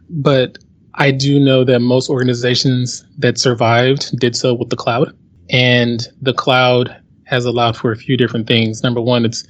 But 0.09 0.59
I 0.95 1.11
do 1.11 1.41
know 1.41 1.65
that 1.65 1.81
most 1.81 2.11
organizations 2.11 3.05
that 3.19 3.39
survived 3.39 4.19
did 4.19 4.37
so 4.37 4.55
with 4.55 4.71
the 4.71 4.77
cloud. 4.77 5.17
And 5.51 6.07
the 6.21 6.35
cloud 6.35 6.95
has 7.25 7.45
allowed 7.45 7.77
for 7.77 7.93
a 7.93 7.97
few 7.97 8.17
different 8.17 8.47
things. 8.47 8.83
Number 8.83 9.01
one, 9.01 9.25
it's 9.25 9.45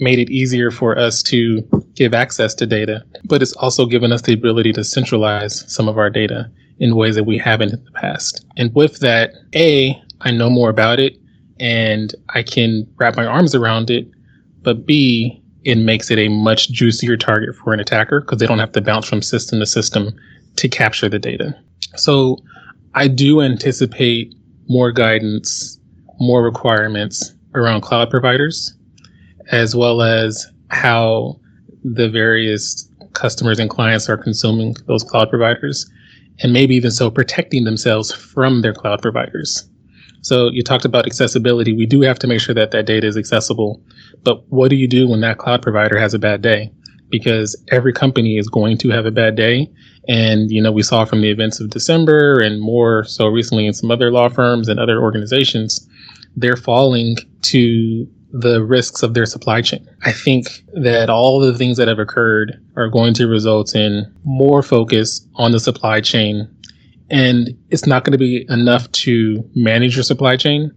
made 0.00 0.18
it 0.18 0.30
easier 0.30 0.70
for 0.70 0.98
us 0.98 1.22
to 1.24 1.62
give 1.94 2.14
access 2.14 2.54
to 2.54 2.66
data, 2.66 3.04
but 3.24 3.42
it's 3.42 3.52
also 3.54 3.86
given 3.86 4.12
us 4.12 4.22
the 4.22 4.32
ability 4.32 4.72
to 4.72 4.84
centralize 4.84 5.64
some 5.72 5.88
of 5.88 5.98
our 5.98 6.10
data 6.10 6.50
in 6.78 6.96
ways 6.96 7.14
that 7.14 7.24
we 7.24 7.38
haven't 7.38 7.72
in 7.72 7.84
the 7.84 7.90
past. 7.92 8.44
And 8.56 8.74
with 8.74 9.00
that, 9.00 9.32
A, 9.54 10.00
I 10.22 10.30
know 10.30 10.50
more 10.50 10.70
about 10.70 10.98
it 10.98 11.16
and 11.60 12.14
I 12.30 12.42
can 12.42 12.86
wrap 12.96 13.16
my 13.16 13.26
arms 13.26 13.54
around 13.54 13.90
it, 13.90 14.08
but 14.62 14.84
B, 14.86 15.40
it 15.62 15.76
makes 15.76 16.10
it 16.10 16.18
a 16.18 16.28
much 16.28 16.70
juicier 16.70 17.16
target 17.16 17.54
for 17.56 17.72
an 17.72 17.80
attacker 17.80 18.20
because 18.20 18.38
they 18.38 18.46
don't 18.46 18.58
have 18.58 18.72
to 18.72 18.80
bounce 18.80 19.06
from 19.06 19.22
system 19.22 19.60
to 19.60 19.66
system 19.66 20.10
to 20.56 20.68
capture 20.68 21.08
the 21.08 21.18
data. 21.18 21.56
So 21.96 22.38
I 22.94 23.08
do 23.08 23.40
anticipate 23.40 24.34
more 24.68 24.92
guidance, 24.92 25.78
more 26.18 26.42
requirements 26.42 27.34
around 27.54 27.82
cloud 27.82 28.10
providers 28.10 28.74
as 29.50 29.76
well 29.76 30.02
as 30.02 30.46
how 30.70 31.38
the 31.84 32.08
various 32.08 32.88
customers 33.12 33.58
and 33.58 33.70
clients 33.70 34.08
are 34.08 34.16
consuming 34.16 34.74
those 34.86 35.04
cloud 35.04 35.30
providers, 35.30 35.88
and 36.40 36.52
maybe 36.52 36.74
even 36.74 36.90
so 36.90 37.10
protecting 37.10 37.64
themselves 37.64 38.12
from 38.12 38.62
their 38.62 38.72
cloud 38.72 39.00
providers. 39.02 39.68
So 40.22 40.48
you 40.50 40.62
talked 40.62 40.86
about 40.86 41.06
accessibility. 41.06 41.74
We 41.74 41.84
do 41.84 42.00
have 42.00 42.18
to 42.20 42.26
make 42.26 42.40
sure 42.40 42.54
that 42.54 42.70
that 42.70 42.86
data 42.86 43.06
is 43.06 43.16
accessible. 43.16 43.82
But 44.22 44.42
what 44.48 44.70
do 44.70 44.76
you 44.76 44.88
do 44.88 45.06
when 45.06 45.20
that 45.20 45.36
cloud 45.36 45.60
provider 45.60 45.98
has 45.98 46.14
a 46.14 46.18
bad 46.18 46.40
day? 46.40 46.72
Because 47.10 47.54
every 47.70 47.92
company 47.92 48.38
is 48.38 48.48
going 48.48 48.78
to 48.78 48.88
have 48.88 49.04
a 49.04 49.10
bad 49.10 49.36
day. 49.36 49.70
And, 50.08 50.50
you 50.50 50.62
know, 50.62 50.72
we 50.72 50.82
saw 50.82 51.04
from 51.04 51.20
the 51.20 51.30
events 51.30 51.60
of 51.60 51.68
December 51.70 52.40
and 52.40 52.60
more 52.60 53.04
so 53.04 53.26
recently 53.26 53.66
in 53.66 53.74
some 53.74 53.90
other 53.90 54.10
law 54.10 54.30
firms 54.30 54.68
and 54.68 54.80
other 54.80 54.98
organizations, 55.00 55.86
they're 56.36 56.56
falling 56.56 57.16
to 57.42 58.08
the 58.36 58.64
risks 58.64 59.04
of 59.04 59.14
their 59.14 59.26
supply 59.26 59.62
chain. 59.62 59.88
I 60.02 60.10
think 60.10 60.48
that 60.72 61.08
all 61.08 61.38
the 61.38 61.56
things 61.56 61.76
that 61.76 61.86
have 61.86 62.00
occurred 62.00 62.60
are 62.74 62.88
going 62.88 63.14
to 63.14 63.28
result 63.28 63.76
in 63.76 64.12
more 64.24 64.60
focus 64.60 65.24
on 65.36 65.52
the 65.52 65.60
supply 65.60 66.00
chain. 66.00 66.48
And 67.10 67.56
it's 67.70 67.86
not 67.86 68.02
going 68.02 68.10
to 68.10 68.18
be 68.18 68.44
enough 68.48 68.90
to 68.90 69.48
manage 69.54 69.94
your 69.94 70.02
supply 70.02 70.36
chain. 70.36 70.72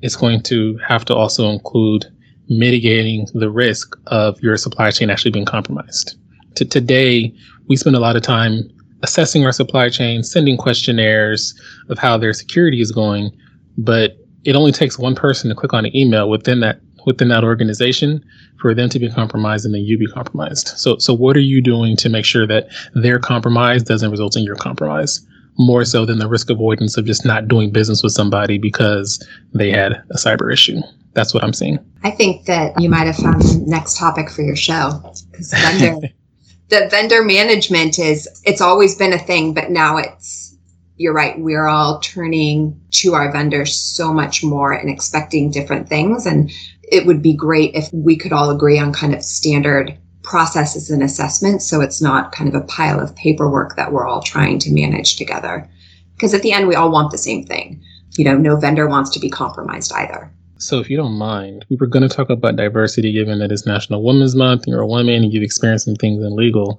It's 0.00 0.14
going 0.14 0.42
to 0.44 0.78
have 0.86 1.04
to 1.06 1.14
also 1.14 1.50
include 1.50 2.06
mitigating 2.48 3.26
the 3.34 3.50
risk 3.50 3.96
of 4.06 4.40
your 4.40 4.56
supply 4.56 4.92
chain 4.92 5.10
actually 5.10 5.32
being 5.32 5.44
compromised. 5.44 6.16
To 6.54 6.64
today, 6.64 7.34
we 7.66 7.74
spend 7.74 7.96
a 7.96 8.00
lot 8.00 8.14
of 8.14 8.22
time 8.22 8.62
assessing 9.02 9.44
our 9.44 9.52
supply 9.52 9.88
chain, 9.88 10.22
sending 10.22 10.56
questionnaires 10.56 11.60
of 11.88 11.98
how 11.98 12.16
their 12.16 12.32
security 12.32 12.80
is 12.80 12.92
going, 12.92 13.32
but 13.76 14.18
it 14.44 14.54
only 14.54 14.70
takes 14.70 14.98
one 14.98 15.16
person 15.16 15.48
to 15.48 15.56
click 15.56 15.72
on 15.72 15.84
an 15.84 15.96
email 15.96 16.28
within 16.28 16.60
that 16.60 16.80
within 17.06 17.28
that 17.28 17.44
organization 17.44 18.24
for 18.60 18.74
them 18.74 18.88
to 18.88 18.98
be 18.98 19.10
compromised 19.10 19.64
and 19.64 19.74
then 19.74 19.82
you 19.82 19.98
be 19.98 20.06
compromised. 20.06 20.68
So, 20.68 20.96
so 20.98 21.12
what 21.14 21.36
are 21.36 21.40
you 21.40 21.60
doing 21.60 21.96
to 21.96 22.08
make 22.08 22.24
sure 22.24 22.46
that 22.46 22.68
their 22.94 23.18
compromise 23.18 23.82
doesn't 23.82 24.10
result 24.10 24.36
in 24.36 24.44
your 24.44 24.56
compromise? 24.56 25.20
More 25.58 25.84
so 25.84 26.06
than 26.06 26.18
the 26.18 26.28
risk 26.28 26.48
avoidance 26.48 26.96
of 26.96 27.04
just 27.04 27.26
not 27.26 27.48
doing 27.48 27.70
business 27.70 28.02
with 28.02 28.12
somebody 28.12 28.56
because 28.56 29.26
they 29.52 29.70
had 29.70 29.92
a 30.10 30.14
cyber 30.14 30.50
issue. 30.52 30.80
That's 31.14 31.34
what 31.34 31.44
I'm 31.44 31.52
seeing. 31.52 31.78
I 32.04 32.10
think 32.10 32.46
that 32.46 32.80
you 32.80 32.88
might 32.88 33.06
have 33.06 33.16
found 33.16 33.42
the 33.42 33.62
next 33.66 33.98
topic 33.98 34.30
for 34.30 34.42
your 34.42 34.56
show 34.56 35.02
because 35.30 35.52
vendor, 35.52 36.08
the 36.68 36.88
vendor 36.90 37.22
management 37.22 37.98
is, 37.98 38.28
it's 38.46 38.62
always 38.62 38.94
been 38.94 39.12
a 39.12 39.18
thing, 39.18 39.52
but 39.52 39.70
now 39.70 39.98
it's, 39.98 40.56
you're 40.96 41.12
right. 41.12 41.38
We're 41.38 41.66
all 41.66 42.00
turning 42.00 42.80
to 42.92 43.14
our 43.14 43.30
vendors 43.32 43.76
so 43.76 44.12
much 44.12 44.42
more 44.42 44.72
and 44.72 44.88
expecting 44.88 45.50
different 45.50 45.88
things. 45.88 46.26
And 46.26 46.50
it 46.92 47.06
would 47.06 47.22
be 47.22 47.34
great 47.34 47.74
if 47.74 47.88
we 47.92 48.16
could 48.16 48.32
all 48.32 48.50
agree 48.50 48.78
on 48.78 48.92
kind 48.92 49.14
of 49.14 49.24
standard 49.24 49.98
processes 50.22 50.90
and 50.90 51.02
assessments 51.02 51.66
so 51.66 51.80
it's 51.80 52.00
not 52.00 52.30
kind 52.30 52.48
of 52.48 52.54
a 52.54 52.64
pile 52.66 53.00
of 53.00 53.16
paperwork 53.16 53.74
that 53.74 53.92
we're 53.92 54.06
all 54.06 54.22
trying 54.22 54.58
to 54.60 54.70
manage 54.70 55.16
together. 55.16 55.68
Because 56.14 56.34
at 56.34 56.42
the 56.42 56.52
end, 56.52 56.68
we 56.68 56.76
all 56.76 56.92
want 56.92 57.10
the 57.10 57.18
same 57.18 57.44
thing. 57.44 57.82
You 58.16 58.24
know, 58.24 58.36
no 58.36 58.56
vendor 58.56 58.86
wants 58.86 59.10
to 59.10 59.18
be 59.18 59.30
compromised 59.30 59.92
either. 59.92 60.30
So, 60.58 60.78
if 60.78 60.88
you 60.88 60.96
don't 60.96 61.18
mind, 61.18 61.64
we 61.70 61.76
were 61.76 61.88
going 61.88 62.08
to 62.08 62.14
talk 62.14 62.30
about 62.30 62.54
diversity 62.54 63.12
given 63.12 63.40
that 63.40 63.50
it's 63.50 63.66
National 63.66 64.04
Women's 64.04 64.36
Month, 64.36 64.68
you're 64.68 64.80
a 64.80 64.86
woman, 64.86 65.24
and 65.24 65.32
you've 65.32 65.42
experienced 65.42 65.86
some 65.86 65.96
things 65.96 66.22
in 66.22 66.36
legal 66.36 66.78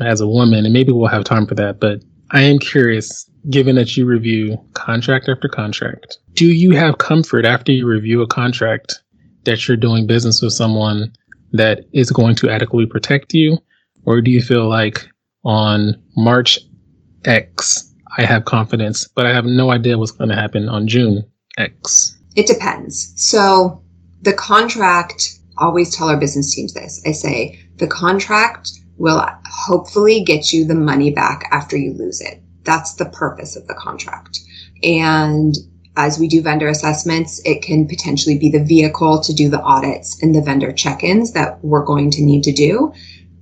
as 0.00 0.20
a 0.20 0.26
woman, 0.26 0.64
and 0.64 0.72
maybe 0.72 0.90
we'll 0.90 1.06
have 1.06 1.22
time 1.22 1.46
for 1.46 1.54
that. 1.54 1.78
But 1.78 2.02
I 2.32 2.42
am 2.42 2.58
curious, 2.58 3.30
given 3.48 3.76
that 3.76 3.96
you 3.96 4.06
review 4.06 4.58
contract 4.72 5.28
after 5.28 5.46
contract, 5.46 6.18
do 6.32 6.46
you 6.46 6.72
have 6.72 6.98
comfort 6.98 7.44
after 7.44 7.70
you 7.70 7.86
review 7.86 8.22
a 8.22 8.26
contract 8.26 9.00
that 9.44 9.66
you're 9.66 9.76
doing 9.76 10.06
business 10.06 10.40
with 10.42 10.52
someone 10.52 11.12
that 11.52 11.84
is 11.92 12.10
going 12.10 12.34
to 12.36 12.50
adequately 12.50 12.86
protect 12.86 13.34
you? 13.34 13.58
Or 14.04 14.20
do 14.20 14.30
you 14.30 14.42
feel 14.42 14.68
like 14.68 15.06
on 15.44 16.00
March 16.16 16.58
X, 17.24 17.92
I 18.18 18.24
have 18.24 18.44
confidence, 18.44 19.08
but 19.08 19.26
I 19.26 19.32
have 19.32 19.44
no 19.44 19.70
idea 19.70 19.98
what's 19.98 20.10
going 20.10 20.30
to 20.30 20.36
happen 20.36 20.68
on 20.68 20.88
June 20.88 21.24
X? 21.58 22.18
It 22.34 22.46
depends. 22.46 23.12
So 23.16 23.82
the 24.22 24.32
contract, 24.32 25.38
always 25.58 25.94
tell 25.94 26.08
our 26.08 26.18
business 26.18 26.54
teams 26.54 26.74
this. 26.74 27.02
I 27.06 27.12
say 27.12 27.60
the 27.76 27.86
contract 27.86 28.70
will 28.96 29.24
hopefully 29.46 30.22
get 30.22 30.52
you 30.52 30.64
the 30.64 30.74
money 30.74 31.10
back 31.10 31.48
after 31.50 31.76
you 31.76 31.92
lose 31.92 32.20
it. 32.20 32.42
That's 32.64 32.94
the 32.94 33.06
purpose 33.06 33.56
of 33.56 33.66
the 33.66 33.74
contract. 33.74 34.38
And 34.82 35.56
as 35.96 36.18
we 36.18 36.26
do 36.26 36.40
vendor 36.40 36.68
assessments, 36.68 37.40
it 37.44 37.62
can 37.62 37.86
potentially 37.86 38.38
be 38.38 38.48
the 38.48 38.64
vehicle 38.64 39.20
to 39.20 39.34
do 39.34 39.48
the 39.50 39.60
audits 39.60 40.22
and 40.22 40.34
the 40.34 40.40
vendor 40.40 40.72
check-ins 40.72 41.32
that 41.32 41.62
we're 41.62 41.84
going 41.84 42.10
to 42.12 42.22
need 42.22 42.42
to 42.44 42.52
do. 42.52 42.92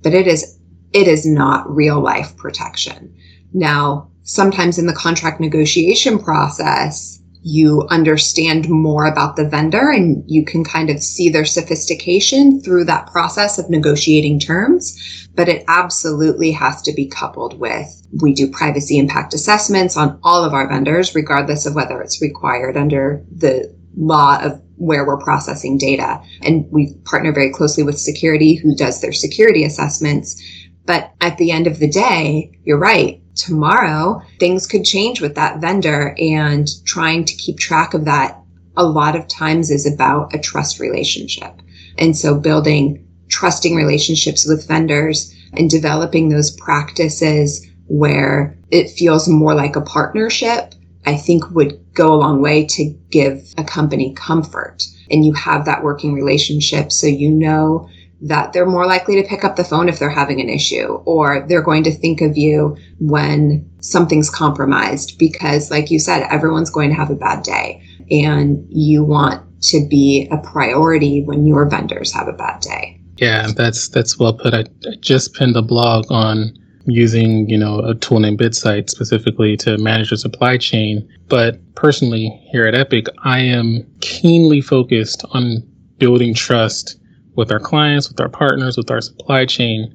But 0.03 0.13
it 0.13 0.27
is, 0.27 0.57
it 0.91 1.07
is 1.07 1.25
not 1.25 1.69
real 1.73 2.01
life 2.01 2.35
protection. 2.35 3.15
Now, 3.53 4.09
sometimes 4.23 4.77
in 4.77 4.85
the 4.85 4.93
contract 4.93 5.39
negotiation 5.39 6.19
process, 6.19 7.20
you 7.43 7.87
understand 7.89 8.69
more 8.69 9.05
about 9.05 9.35
the 9.35 9.47
vendor 9.47 9.89
and 9.89 10.23
you 10.27 10.45
can 10.45 10.63
kind 10.63 10.89
of 10.89 11.01
see 11.01 11.29
their 11.29 11.45
sophistication 11.45 12.61
through 12.61 12.85
that 12.85 13.07
process 13.07 13.57
of 13.57 13.69
negotiating 13.69 14.39
terms. 14.39 15.27
But 15.33 15.49
it 15.49 15.63
absolutely 15.67 16.51
has 16.51 16.81
to 16.83 16.93
be 16.93 17.07
coupled 17.07 17.57
with 17.59 18.01
we 18.19 18.33
do 18.33 18.49
privacy 18.49 18.97
impact 18.97 19.33
assessments 19.33 19.95
on 19.95 20.19
all 20.23 20.43
of 20.43 20.53
our 20.53 20.67
vendors, 20.67 21.15
regardless 21.15 21.65
of 21.65 21.75
whether 21.75 22.01
it's 22.01 22.21
required 22.21 22.75
under 22.75 23.23
the 23.31 23.73
law 23.95 24.39
of 24.41 24.61
where 24.75 25.05
we're 25.05 25.17
processing 25.17 25.77
data. 25.77 26.21
And 26.41 26.65
we 26.71 26.95
partner 27.05 27.31
very 27.31 27.51
closely 27.51 27.83
with 27.83 27.99
security 27.99 28.55
who 28.55 28.75
does 28.75 29.01
their 29.01 29.13
security 29.13 29.63
assessments. 29.63 30.41
But 30.85 31.13
at 31.21 31.37
the 31.37 31.51
end 31.51 31.67
of 31.67 31.79
the 31.79 31.89
day, 31.89 32.51
you're 32.63 32.79
right 32.79 33.20
tomorrow 33.35 34.21
things 34.39 34.67
could 34.67 34.83
change 34.83 35.21
with 35.21 35.35
that 35.35 35.59
vendor 35.59 36.15
and 36.19 36.67
trying 36.85 37.25
to 37.25 37.35
keep 37.35 37.57
track 37.57 37.93
of 37.93 38.05
that 38.05 38.37
a 38.77 38.83
lot 38.85 39.15
of 39.15 39.27
times 39.27 39.69
is 39.69 39.85
about 39.85 40.33
a 40.33 40.39
trust 40.39 40.79
relationship. 40.79 41.61
And 41.97 42.15
so 42.15 42.37
building 42.37 43.05
trusting 43.29 43.75
relationships 43.75 44.45
with 44.45 44.67
vendors 44.67 45.33
and 45.53 45.69
developing 45.69 46.29
those 46.29 46.51
practices 46.51 47.65
where 47.87 48.57
it 48.69 48.89
feels 48.89 49.27
more 49.27 49.53
like 49.53 49.75
a 49.75 49.81
partnership, 49.81 50.73
I 51.05 51.17
think 51.17 51.49
would 51.51 51.79
go 51.93 52.13
a 52.13 52.15
long 52.15 52.41
way 52.41 52.65
to 52.67 52.85
give 53.09 53.53
a 53.57 53.63
company 53.63 54.13
comfort. 54.13 54.83
And 55.09 55.25
you 55.25 55.33
have 55.33 55.65
that 55.65 55.83
working 55.83 56.13
relationship 56.13 56.91
so 56.91 57.07
you 57.07 57.29
know 57.29 57.89
that 58.21 58.53
they're 58.53 58.65
more 58.65 58.85
likely 58.85 59.21
to 59.21 59.27
pick 59.27 59.43
up 59.43 59.55
the 59.55 59.63
phone 59.63 59.89
if 59.89 59.99
they're 59.99 60.09
having 60.09 60.39
an 60.39 60.49
issue, 60.49 61.01
or 61.05 61.45
they're 61.47 61.61
going 61.61 61.83
to 61.83 61.91
think 61.91 62.21
of 62.21 62.37
you 62.37 62.77
when 62.99 63.67
something's 63.81 64.29
compromised 64.29 65.17
because, 65.17 65.71
like 65.71 65.89
you 65.89 65.99
said, 65.99 66.27
everyone's 66.29 66.69
going 66.69 66.89
to 66.89 66.95
have 66.95 67.09
a 67.09 67.15
bad 67.15 67.43
day 67.43 67.81
and 68.11 68.65
you 68.69 69.03
want 69.03 69.41
to 69.61 69.87
be 69.87 70.27
a 70.31 70.37
priority 70.37 71.23
when 71.23 71.45
your 71.45 71.65
vendors 71.67 72.11
have 72.11 72.27
a 72.27 72.33
bad 72.33 72.59
day. 72.61 72.99
Yeah, 73.17 73.51
that's 73.55 73.87
that's 73.89 74.17
well 74.17 74.33
put. 74.33 74.53
I 74.53 74.65
just 74.99 75.33
pinned 75.33 75.55
a 75.55 75.61
blog 75.61 76.11
on 76.11 76.57
using, 76.85 77.47
you 77.49 77.57
know, 77.57 77.79
a 77.79 77.93
tool 77.95 78.19
named 78.19 78.39
BitSight 78.39 78.89
specifically 78.89 79.55
to 79.57 79.77
manage 79.77 80.09
the 80.09 80.17
supply 80.17 80.57
chain. 80.57 81.07
But 81.27 81.59
personally, 81.75 82.29
here 82.51 82.65
at 82.65 82.73
Epiq, 82.73 83.07
I 83.23 83.39
am 83.39 83.85
keenly 84.01 84.61
focused 84.61 85.23
on 85.31 85.63
building 85.99 86.33
trust 86.33 86.97
with 87.35 87.51
our 87.51 87.59
clients, 87.59 88.09
with 88.09 88.19
our 88.19 88.29
partners, 88.29 88.77
with 88.77 88.91
our 88.91 89.01
supply 89.01 89.45
chain, 89.45 89.93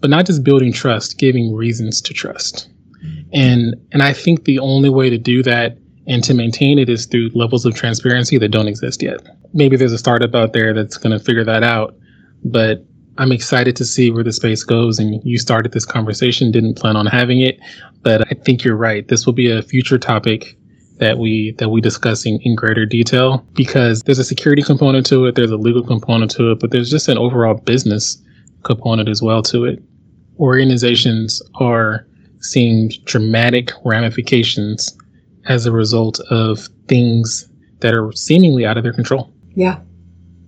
but 0.00 0.10
not 0.10 0.26
just 0.26 0.44
building 0.44 0.72
trust, 0.72 1.18
giving 1.18 1.54
reasons 1.54 2.00
to 2.02 2.14
trust. 2.14 2.68
And 3.32 3.74
and 3.92 4.02
I 4.02 4.12
think 4.12 4.44
the 4.44 4.58
only 4.58 4.90
way 4.90 5.10
to 5.10 5.18
do 5.18 5.42
that 5.42 5.78
and 6.06 6.24
to 6.24 6.34
maintain 6.34 6.78
it 6.78 6.88
is 6.88 7.06
through 7.06 7.30
levels 7.34 7.64
of 7.64 7.74
transparency 7.74 8.38
that 8.38 8.48
don't 8.48 8.68
exist 8.68 9.02
yet. 9.02 9.20
Maybe 9.52 9.76
there's 9.76 9.92
a 9.92 9.98
startup 9.98 10.34
out 10.34 10.52
there 10.52 10.74
that's 10.74 10.96
going 10.96 11.16
to 11.16 11.24
figure 11.24 11.44
that 11.44 11.62
out, 11.62 11.96
but 12.44 12.84
I'm 13.18 13.32
excited 13.32 13.76
to 13.76 13.84
see 13.84 14.10
where 14.10 14.24
the 14.24 14.32
space 14.32 14.64
goes. 14.64 14.98
And 14.98 15.20
you 15.24 15.38
started 15.38 15.72
this 15.72 15.84
conversation, 15.84 16.50
didn't 16.50 16.74
plan 16.74 16.96
on 16.96 17.06
having 17.06 17.40
it, 17.40 17.60
but 18.02 18.22
I 18.22 18.34
think 18.34 18.64
you're 18.64 18.76
right. 18.76 19.06
This 19.06 19.26
will 19.26 19.32
be 19.32 19.50
a 19.50 19.62
future 19.62 19.98
topic 19.98 20.56
that 21.00 21.18
we 21.18 21.52
that 21.52 21.70
we 21.70 21.80
discuss 21.80 22.24
in, 22.24 22.38
in 22.42 22.54
greater 22.54 22.86
detail 22.86 23.44
because 23.54 24.02
there's 24.02 24.18
a 24.18 24.24
security 24.24 24.62
component 24.62 25.04
to 25.06 25.26
it, 25.26 25.34
there's 25.34 25.50
a 25.50 25.56
legal 25.56 25.82
component 25.82 26.30
to 26.32 26.52
it, 26.52 26.60
but 26.60 26.70
there's 26.70 26.90
just 26.90 27.08
an 27.08 27.18
overall 27.18 27.54
business 27.54 28.22
component 28.62 29.08
as 29.08 29.22
well 29.22 29.42
to 29.42 29.64
it. 29.64 29.82
Organizations 30.38 31.42
are 31.54 32.06
seeing 32.40 32.92
dramatic 33.04 33.72
ramifications 33.84 34.96
as 35.46 35.66
a 35.66 35.72
result 35.72 36.20
of 36.30 36.68
things 36.86 37.48
that 37.80 37.94
are 37.94 38.12
seemingly 38.12 38.66
out 38.66 38.76
of 38.76 38.82
their 38.82 38.92
control. 38.92 39.32
Yeah. 39.54 39.80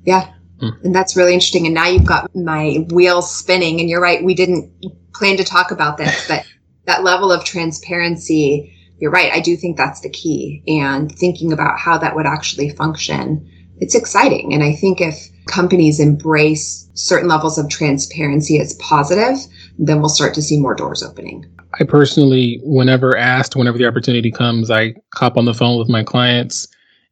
Yeah. 0.04 0.32
Mm. 0.60 0.84
And 0.84 0.94
that's 0.94 1.16
really 1.16 1.32
interesting. 1.32 1.66
And 1.66 1.74
now 1.74 1.86
you've 1.86 2.04
got 2.04 2.34
my 2.34 2.86
wheels 2.90 3.34
spinning. 3.34 3.80
And 3.80 3.88
you're 3.88 4.00
right, 4.00 4.22
we 4.22 4.34
didn't 4.34 4.70
plan 5.14 5.36
to 5.38 5.44
talk 5.44 5.70
about 5.70 5.96
this, 5.96 6.28
but 6.28 6.46
that 6.84 7.04
level 7.04 7.32
of 7.32 7.44
transparency, 7.44 8.74
you're 9.02 9.10
right. 9.10 9.32
I 9.32 9.40
do 9.40 9.56
think 9.56 9.76
that's 9.76 10.00
the 10.00 10.08
key. 10.08 10.62
And 10.68 11.10
thinking 11.10 11.52
about 11.52 11.76
how 11.76 11.98
that 11.98 12.14
would 12.14 12.24
actually 12.24 12.70
function, 12.70 13.44
it's 13.78 13.96
exciting. 13.96 14.54
And 14.54 14.62
I 14.62 14.74
think 14.74 15.00
if 15.00 15.16
companies 15.46 15.98
embrace 15.98 16.88
certain 16.94 17.28
levels 17.28 17.58
of 17.58 17.68
transparency 17.68 18.60
as 18.60 18.74
positive, 18.74 19.38
then 19.76 19.98
we'll 19.98 20.08
start 20.08 20.34
to 20.34 20.42
see 20.42 20.60
more 20.60 20.76
doors 20.76 21.02
opening. 21.02 21.44
I 21.80 21.84
personally, 21.84 22.60
whenever 22.62 23.16
asked, 23.16 23.56
whenever 23.56 23.76
the 23.76 23.88
opportunity 23.88 24.30
comes, 24.30 24.70
I 24.70 24.94
hop 25.16 25.36
on 25.36 25.46
the 25.46 25.54
phone 25.54 25.80
with 25.80 25.88
my 25.88 26.04
clients 26.04 26.68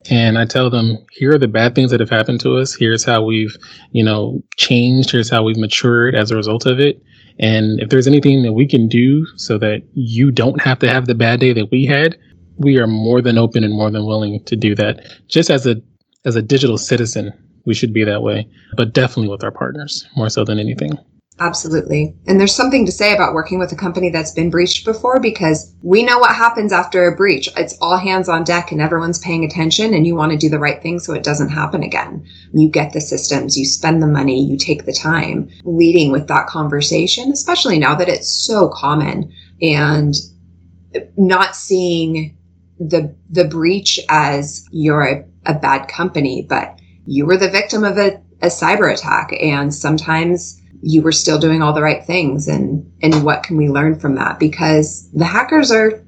and 0.08 0.38
I 0.38 0.44
tell 0.44 0.70
them, 0.70 0.96
here 1.10 1.34
are 1.34 1.38
the 1.38 1.48
bad 1.48 1.74
things 1.74 1.90
that 1.90 1.98
have 1.98 2.08
happened 2.08 2.38
to 2.42 2.56
us. 2.56 2.72
Here's 2.72 3.04
how 3.04 3.24
we've, 3.24 3.56
you 3.90 4.04
know, 4.04 4.40
changed. 4.56 5.10
Here's 5.10 5.28
how 5.28 5.42
we've 5.42 5.58
matured 5.58 6.14
as 6.14 6.30
a 6.30 6.36
result 6.36 6.66
of 6.66 6.78
it. 6.78 7.02
And 7.40 7.80
if 7.80 7.88
there's 7.88 8.06
anything 8.06 8.42
that 8.42 8.52
we 8.52 8.66
can 8.66 8.86
do 8.86 9.26
so 9.36 9.58
that 9.58 9.82
you 9.94 10.30
don't 10.30 10.60
have 10.60 10.78
to 10.80 10.88
have 10.88 11.06
the 11.06 11.14
bad 11.14 11.40
day 11.40 11.52
that 11.54 11.70
we 11.70 11.86
had, 11.86 12.16
we 12.58 12.78
are 12.78 12.86
more 12.86 13.22
than 13.22 13.38
open 13.38 13.64
and 13.64 13.72
more 13.72 13.90
than 13.90 14.04
willing 14.04 14.44
to 14.44 14.56
do 14.56 14.74
that. 14.74 15.00
Just 15.28 15.50
as 15.50 15.66
a 15.66 15.82
as 16.26 16.36
a 16.36 16.42
digital 16.42 16.76
citizen, 16.76 17.32
we 17.64 17.72
should 17.72 17.94
be 17.94 18.04
that 18.04 18.22
way, 18.22 18.46
but 18.76 18.92
definitely 18.92 19.28
with 19.28 19.42
our 19.42 19.50
partners 19.50 20.06
more 20.16 20.28
so 20.28 20.44
than 20.44 20.58
anything. 20.58 20.92
Absolutely. 21.40 22.14
And 22.26 22.38
there's 22.38 22.54
something 22.54 22.84
to 22.84 22.92
say 22.92 23.14
about 23.14 23.32
working 23.32 23.58
with 23.58 23.72
a 23.72 23.76
company 23.76 24.10
that's 24.10 24.30
been 24.30 24.50
breached 24.50 24.84
before 24.84 25.18
because 25.20 25.74
we 25.82 26.02
know 26.02 26.18
what 26.18 26.36
happens 26.36 26.70
after 26.70 27.06
a 27.06 27.16
breach. 27.16 27.48
It's 27.56 27.78
all 27.80 27.96
hands 27.96 28.28
on 28.28 28.44
deck 28.44 28.70
and 28.70 28.80
everyone's 28.80 29.18
paying 29.18 29.42
attention 29.42 29.94
and 29.94 30.06
you 30.06 30.14
want 30.14 30.32
to 30.32 30.38
do 30.38 30.50
the 30.50 30.58
right 30.58 30.82
thing 30.82 30.98
so 30.98 31.14
it 31.14 31.22
doesn't 31.22 31.48
happen 31.48 31.82
again. 31.82 32.26
You 32.52 32.68
get 32.68 32.92
the 32.92 33.00
systems, 33.00 33.56
you 33.56 33.64
spend 33.64 34.02
the 34.02 34.06
money, 34.06 34.44
you 34.44 34.58
take 34.58 34.84
the 34.84 34.92
time 34.92 35.48
leading 35.64 36.12
with 36.12 36.28
that 36.28 36.46
conversation, 36.46 37.32
especially 37.32 37.78
now 37.78 37.94
that 37.94 38.10
it's 38.10 38.30
so 38.30 38.68
common 38.68 39.32
and 39.62 40.14
not 41.16 41.56
seeing 41.56 42.36
the 42.78 43.14
the 43.30 43.44
breach 43.44 43.98
as 44.10 44.66
you're 44.72 45.06
a, 45.06 45.24
a 45.46 45.54
bad 45.54 45.88
company, 45.88 46.44
but 46.46 46.78
you 47.06 47.24
were 47.24 47.38
the 47.38 47.48
victim 47.48 47.82
of 47.82 47.96
a, 47.96 48.20
a 48.42 48.48
cyber 48.48 48.92
attack 48.92 49.32
and 49.40 49.74
sometimes 49.74 50.59
you 50.82 51.02
were 51.02 51.12
still 51.12 51.38
doing 51.38 51.62
all 51.62 51.72
the 51.72 51.82
right 51.82 52.04
things 52.04 52.48
and 52.48 52.90
and 53.02 53.24
what 53.24 53.42
can 53.42 53.56
we 53.56 53.68
learn 53.68 53.98
from 53.98 54.14
that? 54.16 54.38
Because 54.38 55.10
the 55.12 55.24
hackers 55.24 55.70
are 55.70 56.04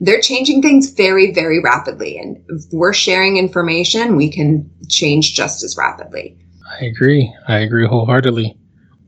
they're 0.00 0.20
changing 0.20 0.62
things 0.62 0.90
very 0.90 1.32
very 1.32 1.60
rapidly. 1.60 2.18
And 2.18 2.42
if 2.48 2.64
we're 2.72 2.92
sharing 2.92 3.36
information 3.36 4.16
we 4.16 4.30
can 4.30 4.70
change 4.88 5.34
just 5.34 5.62
as 5.62 5.76
rapidly. 5.76 6.36
I 6.80 6.84
agree. 6.84 7.34
I 7.48 7.58
agree 7.58 7.86
wholeheartedly. 7.86 8.56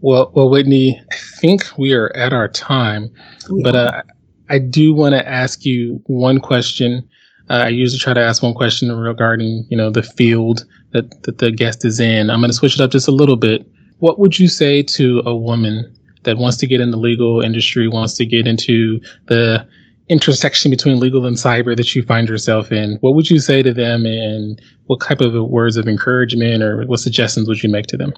Well 0.01 0.31
well 0.35 0.51
whitney 0.51 1.01
i 1.11 1.17
think 1.41 1.67
we 1.79 1.93
are 1.95 2.15
at 2.15 2.33
our 2.33 2.49
time 2.49 3.11
yeah. 3.51 3.63
but 3.63 3.75
uh, 3.75 4.03
i 4.51 4.59
do 4.59 4.93
want 4.93 5.15
to 5.15 5.29
ask 5.29 5.65
you 5.65 6.03
one 6.07 6.39
question. 6.39 7.09
Uh, 7.49 7.65
i 7.65 7.69
usually 7.69 7.99
try 7.99 8.13
to 8.13 8.21
ask 8.21 8.43
one 8.43 8.55
question 8.55 8.93
regarding 8.93 9.67
you 9.71 9.77
know 9.77 9.91
the 9.91 10.03
field 10.03 10.65
that, 10.93 11.23
that 11.23 11.39
the 11.39 11.51
guest 11.51 11.85
is 11.85 12.01
in. 12.01 12.31
I'm 12.31 12.41
going 12.41 12.51
to 12.51 12.57
switch 12.57 12.75
it 12.75 12.81
up 12.81 12.91
just 12.91 13.09
a 13.09 13.13
little 13.13 13.37
bit 13.37 13.67
what 13.99 14.19
would 14.19 14.39
you 14.39 14.49
say 14.49 14.83
to 14.83 15.23
a 15.25 15.35
woman 15.35 15.93
that 16.25 16.39
wants 16.39 16.57
to 16.59 16.67
get 16.67 16.81
in 16.81 16.91
the 16.91 16.97
legal 16.97 17.41
industry, 17.41 17.89
wants 17.89 18.15
to 18.15 18.27
get 18.27 18.47
into 18.47 19.01
the 19.27 19.67
intersection 20.09 20.71
between 20.71 21.01
legal 21.01 21.27
and 21.27 21.37
cyber 21.37 21.77
that 21.77 21.95
you 21.95 22.03
find 22.03 22.29
yourself 22.29 22.71
in? 22.73 22.97
What 23.01 23.15
would 23.15 23.31
you 23.31 23.39
say 23.39 23.63
to 23.63 23.73
them 23.73 24.07
and 24.07 24.61
what 24.87 25.01
type 25.01 25.21
of 25.21 25.35
words 25.49 25.77
of 25.77 25.89
encouragement 25.89 26.63
or 26.63 26.85
what 26.87 27.01
suggestions 27.01 27.49
would 27.49 27.63
you 27.63 27.69
make 27.69 27.87
to 27.87 27.97
them? 27.97 28.13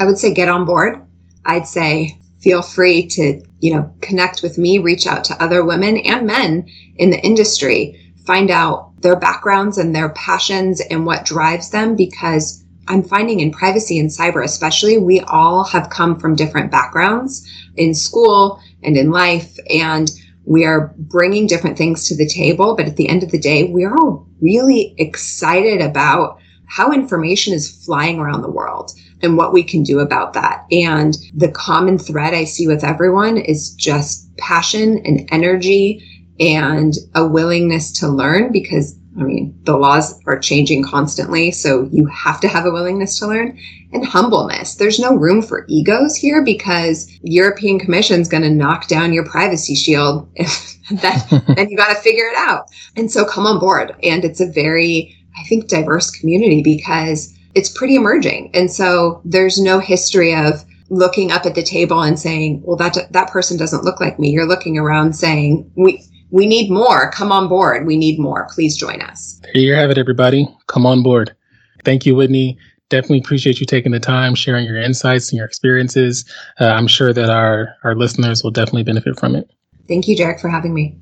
I 0.00 0.04
would 0.04 0.18
say 0.18 0.34
get 0.34 0.48
on 0.48 0.64
board. 0.64 1.00
I'd 1.44 1.66
say 1.66 2.18
feel 2.40 2.62
free 2.62 3.06
to, 3.06 3.40
you 3.60 3.74
know, 3.74 3.92
connect 4.00 4.42
with 4.42 4.58
me, 4.58 4.78
reach 4.78 5.06
out 5.06 5.24
to 5.24 5.42
other 5.42 5.64
women 5.64 5.98
and 5.98 6.26
men 6.26 6.66
in 6.96 7.10
the 7.10 7.20
industry, 7.20 7.98
find 8.26 8.50
out 8.50 8.90
their 9.02 9.16
backgrounds 9.16 9.78
and 9.78 9.94
their 9.94 10.08
passions 10.10 10.80
and 10.90 11.06
what 11.06 11.24
drives 11.24 11.70
them 11.70 11.94
because 11.94 12.61
I'm 12.88 13.02
finding 13.02 13.40
in 13.40 13.52
privacy 13.52 13.98
and 13.98 14.10
cyber, 14.10 14.44
especially, 14.44 14.98
we 14.98 15.20
all 15.20 15.64
have 15.64 15.90
come 15.90 16.18
from 16.18 16.34
different 16.34 16.70
backgrounds 16.70 17.48
in 17.76 17.94
school 17.94 18.60
and 18.82 18.96
in 18.96 19.10
life, 19.10 19.56
and 19.70 20.10
we 20.44 20.64
are 20.64 20.92
bringing 20.98 21.46
different 21.46 21.78
things 21.78 22.08
to 22.08 22.16
the 22.16 22.26
table. 22.26 22.74
But 22.76 22.86
at 22.86 22.96
the 22.96 23.08
end 23.08 23.22
of 23.22 23.30
the 23.30 23.38
day, 23.38 23.64
we're 23.64 23.94
all 23.96 24.26
really 24.40 24.94
excited 24.98 25.80
about 25.80 26.38
how 26.66 26.90
information 26.92 27.52
is 27.54 27.84
flying 27.84 28.18
around 28.18 28.42
the 28.42 28.50
world 28.50 28.92
and 29.22 29.36
what 29.36 29.52
we 29.52 29.62
can 29.62 29.82
do 29.82 30.00
about 30.00 30.32
that. 30.32 30.64
And 30.72 31.16
the 31.34 31.50
common 31.50 31.98
thread 31.98 32.34
I 32.34 32.44
see 32.44 32.66
with 32.66 32.82
everyone 32.82 33.36
is 33.36 33.72
just 33.74 34.34
passion 34.38 35.00
and 35.04 35.28
energy 35.30 36.02
and 36.40 36.94
a 37.14 37.26
willingness 37.26 37.92
to 38.00 38.08
learn 38.08 38.50
because 38.52 38.98
I 39.18 39.24
mean, 39.24 39.58
the 39.64 39.76
laws 39.76 40.18
are 40.26 40.38
changing 40.38 40.84
constantly, 40.84 41.50
so 41.50 41.88
you 41.92 42.06
have 42.06 42.40
to 42.40 42.48
have 42.48 42.64
a 42.64 42.70
willingness 42.70 43.18
to 43.18 43.26
learn 43.26 43.58
and 43.92 44.06
humbleness. 44.06 44.76
There's 44.76 44.98
no 44.98 45.14
room 45.14 45.42
for 45.42 45.66
egos 45.68 46.16
here 46.16 46.42
because 46.42 47.10
European 47.22 47.78
Commission 47.78 48.20
is 48.20 48.28
going 48.28 48.42
to 48.42 48.50
knock 48.50 48.88
down 48.88 49.12
your 49.12 49.26
privacy 49.26 49.74
shield. 49.74 50.28
then, 50.90 51.18
then 51.56 51.68
you 51.68 51.76
got 51.76 51.94
to 51.94 52.00
figure 52.00 52.24
it 52.24 52.36
out. 52.36 52.70
And 52.96 53.10
so 53.10 53.24
come 53.24 53.46
on 53.46 53.58
board. 53.58 53.94
And 54.02 54.24
it's 54.24 54.40
a 54.40 54.50
very, 54.50 55.14
I 55.36 55.44
think, 55.44 55.68
diverse 55.68 56.10
community 56.10 56.62
because 56.62 57.36
it's 57.54 57.68
pretty 57.68 57.96
emerging. 57.96 58.50
And 58.54 58.72
so 58.72 59.20
there's 59.26 59.60
no 59.60 59.78
history 59.78 60.34
of 60.34 60.64
looking 60.88 61.32
up 61.32 61.44
at 61.44 61.54
the 61.54 61.62
table 61.62 62.02
and 62.02 62.18
saying, 62.18 62.62
well, 62.64 62.76
that, 62.76 62.96
that 63.10 63.30
person 63.30 63.58
doesn't 63.58 63.84
look 63.84 64.00
like 64.00 64.18
me. 64.18 64.30
You're 64.30 64.48
looking 64.48 64.78
around 64.78 65.14
saying, 65.14 65.70
we, 65.76 66.02
we 66.32 66.46
need 66.46 66.70
more. 66.70 67.10
Come 67.12 67.30
on 67.30 67.46
board. 67.46 67.86
We 67.86 67.96
need 67.96 68.18
more. 68.18 68.48
Please 68.50 68.76
join 68.76 69.00
us. 69.02 69.40
There 69.52 69.62
you 69.62 69.74
have 69.74 69.90
it, 69.90 69.98
everybody. 69.98 70.48
Come 70.66 70.86
on 70.86 71.02
board. 71.02 71.36
Thank 71.84 72.04
you, 72.06 72.16
Whitney. 72.16 72.58
Definitely 72.88 73.18
appreciate 73.18 73.60
you 73.60 73.66
taking 73.66 73.92
the 73.92 74.00
time, 74.00 74.34
sharing 74.34 74.66
your 74.66 74.78
insights 74.78 75.30
and 75.30 75.36
your 75.36 75.46
experiences. 75.46 76.24
Uh, 76.60 76.66
I'm 76.66 76.86
sure 76.86 77.12
that 77.12 77.30
our, 77.30 77.76
our 77.84 77.94
listeners 77.94 78.42
will 78.42 78.50
definitely 78.50 78.82
benefit 78.82 79.18
from 79.18 79.36
it. 79.36 79.50
Thank 79.88 80.08
you, 80.08 80.16
Jerich, 80.16 80.40
for 80.40 80.48
having 80.48 80.74
me. 80.74 80.96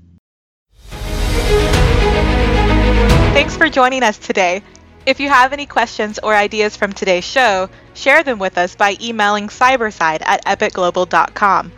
Thanks 3.33 3.57
for 3.57 3.69
joining 3.69 4.03
us 4.03 4.19
today. 4.19 4.63
If 5.07 5.21
you 5.21 5.29
have 5.29 5.53
any 5.53 5.65
questions 5.65 6.19
or 6.23 6.35
ideas 6.35 6.77
from 6.77 6.93
today's 6.93 7.25
show, 7.25 7.71
share 7.95 8.23
them 8.23 8.39
with 8.39 8.59
us 8.59 8.75
by 8.75 8.97
emailing 9.01 9.47
cyberside 9.49 10.23
at 10.23 10.45
epiqglobal.com. 10.45 11.73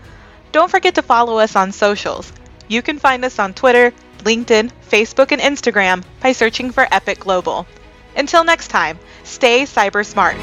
Don't 0.52 0.70
forget 0.70 0.94
to 0.94 1.02
follow 1.02 1.38
us 1.38 1.54
on 1.54 1.70
socials. 1.72 2.32
You 2.68 2.82
can 2.82 2.98
find 2.98 3.24
us 3.24 3.38
on 3.38 3.54
Twitter, 3.54 3.92
LinkedIn, 4.18 4.70
Facebook, 4.88 5.32
and 5.32 5.40
Instagram 5.40 6.04
by 6.20 6.32
searching 6.32 6.70
for 6.70 6.84
Epiq 6.86 7.18
Global. 7.18 7.66
Until 8.16 8.44
next 8.44 8.68
time, 8.68 8.98
stay 9.24 9.62
cyber 9.62 10.04
smart. 10.04 10.36